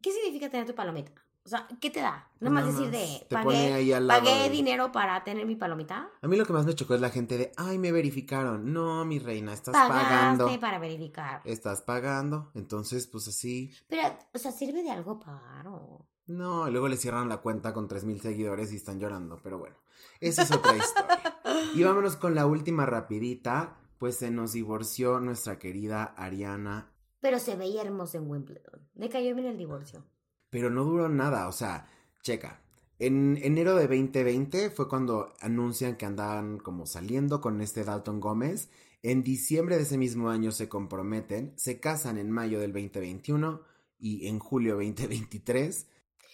¿qué 0.00 0.12
significa 0.12 0.48
tener 0.48 0.66
tu 0.66 0.74
palomita? 0.74 1.12
O 1.48 1.50
sea, 1.50 1.66
¿qué 1.80 1.88
te 1.88 2.00
da? 2.00 2.30
Nada 2.40 2.54
más 2.54 2.66
decir 2.66 2.90
de, 2.90 3.26
pagué, 3.30 3.98
pagué 4.06 4.42
de- 4.42 4.50
dinero 4.50 4.92
para 4.92 5.24
tener 5.24 5.46
mi 5.46 5.56
palomita. 5.56 6.10
A 6.20 6.28
mí 6.28 6.36
lo 6.36 6.44
que 6.44 6.52
más 6.52 6.66
me 6.66 6.74
chocó 6.74 6.94
es 6.94 7.00
la 7.00 7.08
gente 7.08 7.38
de, 7.38 7.52
ay, 7.56 7.78
me 7.78 7.90
verificaron. 7.90 8.70
No, 8.70 9.06
mi 9.06 9.18
reina, 9.18 9.54
estás 9.54 9.72
Pagaste 9.72 10.04
pagando. 10.04 10.60
para 10.60 10.78
verificar. 10.78 11.40
Estás 11.46 11.80
pagando. 11.80 12.50
Entonces, 12.54 13.06
pues 13.06 13.28
así. 13.28 13.72
Pero, 13.88 14.02
o 14.34 14.38
sea, 14.38 14.52
sirve 14.52 14.82
de 14.82 14.90
algo 14.90 15.18
pagar 15.18 15.68
o... 15.68 16.06
No, 16.26 16.68
y 16.68 16.70
luego 16.70 16.88
le 16.88 16.98
cierran 16.98 17.30
la 17.30 17.38
cuenta 17.38 17.72
con 17.72 17.88
3.000 17.88 18.20
seguidores 18.20 18.70
y 18.74 18.76
están 18.76 19.00
llorando. 19.00 19.40
Pero 19.42 19.58
bueno, 19.58 19.76
esa 20.20 20.42
es 20.42 20.52
otra 20.52 20.76
historia. 20.76 21.34
Y 21.74 21.82
vámonos 21.82 22.16
con 22.16 22.34
la 22.34 22.44
última 22.44 22.84
rapidita. 22.84 23.78
Pues 23.96 24.16
se 24.16 24.30
nos 24.30 24.52
divorció 24.52 25.18
nuestra 25.18 25.58
querida 25.58 26.04
Ariana. 26.04 26.92
Pero 27.20 27.38
se 27.38 27.56
veía 27.56 27.80
hermoso 27.82 28.18
en 28.18 28.30
Wimbledon. 28.30 28.86
Me 28.94 29.08
cayó 29.08 29.34
bien 29.34 29.46
el 29.48 29.56
divorcio. 29.56 30.04
Pero 30.50 30.70
no 30.70 30.84
duró 30.84 31.08
nada. 31.08 31.48
O 31.48 31.52
sea, 31.52 31.88
checa. 32.22 32.60
En 32.98 33.36
enero 33.42 33.76
de 33.76 33.86
2020 33.86 34.70
fue 34.70 34.88
cuando 34.88 35.32
anuncian 35.40 35.96
que 35.96 36.06
andaban 36.06 36.58
como 36.58 36.84
saliendo 36.84 37.40
con 37.40 37.60
este 37.60 37.84
Dalton 37.84 38.20
Gómez. 38.20 38.70
En 39.02 39.22
diciembre 39.22 39.76
de 39.76 39.82
ese 39.82 39.96
mismo 39.96 40.30
año 40.30 40.50
se 40.50 40.68
comprometen, 40.68 41.52
se 41.56 41.78
casan 41.78 42.18
en 42.18 42.32
mayo 42.32 42.58
del 42.58 42.72
2021 42.72 43.62
y 43.98 44.26
en 44.26 44.40
julio 44.40 44.74
2023, 44.74 45.86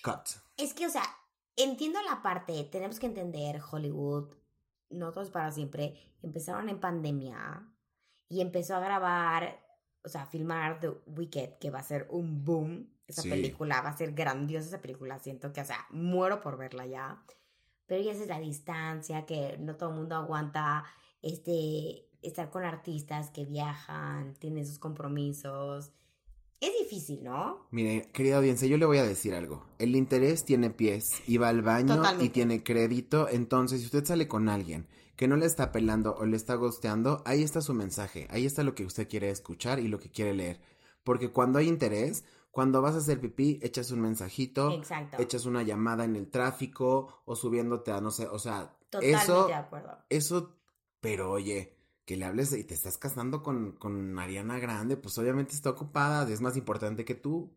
cut. 0.02 0.40
Es 0.56 0.72
que, 0.72 0.86
o 0.86 0.90
sea, 0.90 1.04
entiendo 1.56 1.98
la 2.02 2.22
parte, 2.22 2.64
tenemos 2.64 2.98
que 2.98 3.06
entender 3.06 3.60
Hollywood, 3.70 4.34
no 4.90 5.12
todo 5.12 5.24
es 5.24 5.30
para 5.30 5.52
siempre. 5.52 5.94
Empezaron 6.22 6.70
en 6.70 6.80
pandemia 6.80 7.70
y 8.28 8.40
empezó 8.40 8.76
a 8.76 8.80
grabar, 8.80 9.60
o 10.02 10.08
sea, 10.08 10.22
a 10.22 10.26
filmar 10.26 10.80
The 10.80 10.88
Wicked, 11.06 11.58
que 11.58 11.70
va 11.70 11.80
a 11.80 11.84
ser 11.84 12.06
un 12.10 12.44
boom. 12.44 12.90
Esa 13.06 13.22
Sí. 13.22 13.30
película 13.30 13.80
va 13.82 13.90
a 13.90 13.96
ser 13.96 14.12
grandiosa, 14.12 14.68
esa 14.68 14.80
película. 14.80 15.18
Siento 15.18 15.52
que, 15.52 15.60
o 15.60 15.64
sea, 15.64 15.86
muero 15.90 16.40
por 16.40 16.56
verla 16.56 16.86
ya. 16.86 17.22
Pero 17.86 18.02
ya 18.02 18.12
es 18.12 18.26
la 18.26 18.40
distancia, 18.40 19.26
que 19.26 19.58
no 19.58 19.76
todo 19.76 19.90
el 19.90 19.96
mundo 19.96 20.16
aguanta 20.16 20.84
este, 21.20 22.08
estar 22.22 22.50
con 22.50 22.64
artistas 22.64 23.30
que 23.30 23.44
viajan, 23.44 24.34
tienen 24.34 24.66
sus 24.66 24.78
compromisos. 24.78 25.92
es 26.60 26.72
difícil, 26.80 27.22
¿no? 27.22 27.66
Mire, 27.72 28.08
querida 28.12 28.38
audiencia, 28.38 28.66
yo 28.66 28.78
le 28.78 28.86
voy 28.86 28.96
a 28.96 29.04
decir 29.04 29.34
algo. 29.34 29.66
El 29.78 29.94
interés 29.96 30.46
tiene 30.46 30.70
pies 30.70 31.10
y 31.26 31.36
va 31.36 31.48
al 31.50 31.60
baño 31.60 31.96
Totalmente. 31.96 32.24
y 32.24 32.28
tiene 32.30 32.62
crédito. 32.62 33.28
Entonces, 33.28 33.80
si 33.80 33.86
usted 33.86 34.04
sale 34.06 34.28
con 34.28 34.48
alguien 34.48 34.86
que 35.16 35.28
no 35.28 35.36
le 35.36 35.44
está 35.44 35.72
pelando 35.72 36.14
o 36.16 36.24
le 36.24 36.36
está 36.36 36.54
gosteando, 36.54 37.22
ahí 37.26 37.42
está 37.42 37.60
su 37.60 37.74
mensaje. 37.74 38.28
Ahí 38.30 38.46
está 38.46 38.62
lo 38.62 38.74
que 38.74 38.86
usted 38.86 39.06
quiere 39.08 39.28
escuchar 39.28 39.78
y 39.78 39.88
lo 39.88 39.98
que 39.98 40.10
quiere 40.10 40.32
leer. 40.32 40.58
Porque 41.02 41.30
cuando 41.30 41.58
hay 41.58 41.68
interés, 41.68 42.24
cuando 42.54 42.80
vas 42.80 42.94
a 42.94 42.98
hacer 42.98 43.20
pipí, 43.20 43.58
echas 43.62 43.90
un 43.90 44.00
mensajito, 44.00 44.70
Exacto. 44.70 45.20
echas 45.20 45.44
una 45.44 45.62
llamada 45.62 46.04
en 46.04 46.14
el 46.16 46.30
tráfico 46.30 47.22
o 47.26 47.34
subiéndote 47.36 47.90
a 47.90 48.00
no 48.00 48.10
sé, 48.10 48.26
o 48.28 48.38
sea, 48.38 48.76
Totalmente 48.88 49.22
eso, 49.24 49.46
de 49.48 49.54
acuerdo. 49.54 49.98
eso, 50.08 50.56
pero 51.00 51.32
oye, 51.32 51.76
que 52.04 52.16
le 52.16 52.24
hables 52.26 52.52
y 52.52 52.62
te 52.64 52.74
estás 52.74 52.96
casando 52.96 53.42
con, 53.42 53.72
con 53.72 54.18
Ariana 54.18 54.58
Grande, 54.58 54.96
pues 54.96 55.18
obviamente 55.18 55.52
está 55.54 55.70
ocupada, 55.70 56.30
es 56.32 56.40
más 56.40 56.56
importante 56.56 57.04
que 57.04 57.14
tú. 57.16 57.50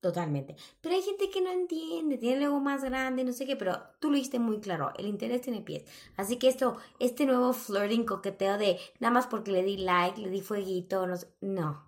Totalmente. 0.00 0.54
Pero 0.80 0.94
hay 0.94 1.02
gente 1.02 1.28
que 1.28 1.40
no 1.40 1.50
entiende, 1.50 2.18
tiene 2.18 2.36
el 2.36 2.42
ego 2.44 2.60
más 2.60 2.84
grande, 2.84 3.24
no 3.24 3.32
sé 3.32 3.44
qué, 3.44 3.56
pero 3.56 3.76
tú 3.98 4.08
lo 4.10 4.14
dijiste 4.14 4.38
muy 4.38 4.60
claro, 4.60 4.92
el 4.96 5.08
interés 5.08 5.40
tiene 5.40 5.60
pies. 5.62 5.82
Así 6.16 6.36
que 6.38 6.46
esto, 6.48 6.76
este 7.00 7.26
nuevo 7.26 7.52
flirting, 7.52 8.04
coqueteo 8.04 8.56
de 8.58 8.78
nada 9.00 9.12
más 9.12 9.26
porque 9.26 9.50
le 9.50 9.64
di 9.64 9.78
like, 9.78 10.20
le 10.20 10.30
di 10.30 10.40
fueguito, 10.40 11.04
no, 11.08 11.16
sé- 11.16 11.28
no. 11.40 11.84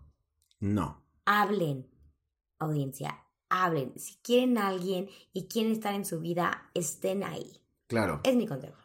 No. 0.58 1.00
hablen, 1.24 1.86
audiencia, 2.60 3.26
hablen. 3.48 3.98
Si 3.98 4.16
quieren 4.22 4.56
a 4.58 4.68
alguien 4.68 5.08
y 5.32 5.48
quieren 5.48 5.72
estar 5.72 5.94
en 5.94 6.04
su 6.04 6.20
vida, 6.20 6.70
estén 6.74 7.24
ahí. 7.24 7.60
Claro. 7.88 8.20
Es 8.22 8.36
mi 8.36 8.46
consejo. 8.46 8.78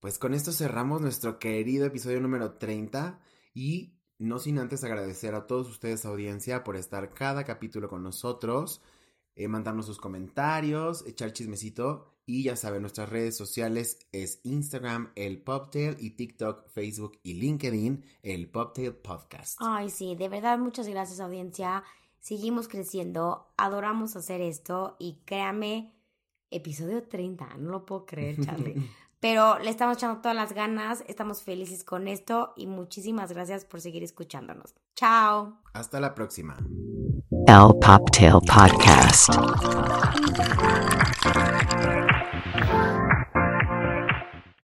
Pues 0.00 0.18
con 0.18 0.32
esto 0.32 0.52
cerramos 0.52 1.00
nuestro 1.00 1.38
querido 1.38 1.84
episodio 1.86 2.20
número 2.20 2.54
30 2.54 3.18
y 3.52 3.98
no 4.18 4.38
sin 4.38 4.58
antes 4.58 4.84
agradecer 4.84 5.34
a 5.34 5.46
todos 5.46 5.68
ustedes 5.68 6.06
audiencia 6.06 6.64
por 6.64 6.76
estar 6.76 7.12
cada 7.12 7.44
capítulo 7.44 7.88
con 7.88 8.02
nosotros, 8.02 8.80
eh, 9.34 9.48
mandarnos 9.48 9.86
sus 9.86 9.98
comentarios, 9.98 11.04
echar 11.06 11.32
chismecito 11.32 12.16
y 12.24 12.42
ya 12.42 12.56
saben, 12.56 12.82
nuestras 12.82 13.08
redes 13.08 13.36
sociales 13.36 14.00
es 14.10 14.40
Instagram, 14.42 15.12
el 15.14 15.42
Poptail 15.42 15.96
y 16.00 16.10
TikTok, 16.10 16.68
Facebook 16.68 17.18
y 17.22 17.34
LinkedIn, 17.34 18.04
el 18.22 18.50
Poptail 18.50 18.94
Podcast. 18.94 19.58
Ay, 19.60 19.90
sí, 19.90 20.16
de 20.16 20.28
verdad, 20.28 20.58
muchas 20.58 20.88
gracias, 20.88 21.20
audiencia. 21.20 21.84
Seguimos 22.26 22.66
creciendo, 22.66 23.52
adoramos 23.56 24.16
hacer 24.16 24.40
esto 24.40 24.96
y 24.98 25.20
créame, 25.24 25.94
episodio 26.50 27.04
30, 27.06 27.58
no 27.58 27.70
lo 27.70 27.86
puedo 27.86 28.04
creer, 28.04 28.44
Charlie. 28.44 28.74
Pero 29.20 29.60
le 29.60 29.70
estamos 29.70 29.96
echando 29.96 30.22
todas 30.22 30.34
las 30.34 30.52
ganas, 30.52 31.04
estamos 31.06 31.44
felices 31.44 31.84
con 31.84 32.08
esto 32.08 32.52
y 32.56 32.66
muchísimas 32.66 33.30
gracias 33.30 33.64
por 33.64 33.80
seguir 33.80 34.02
escuchándonos. 34.02 34.74
Chao. 34.96 35.60
Hasta 35.72 36.00
la 36.00 36.16
próxima. 36.16 36.56
El 37.46 37.78
Poptail 37.78 38.40
Podcast. 38.44 39.30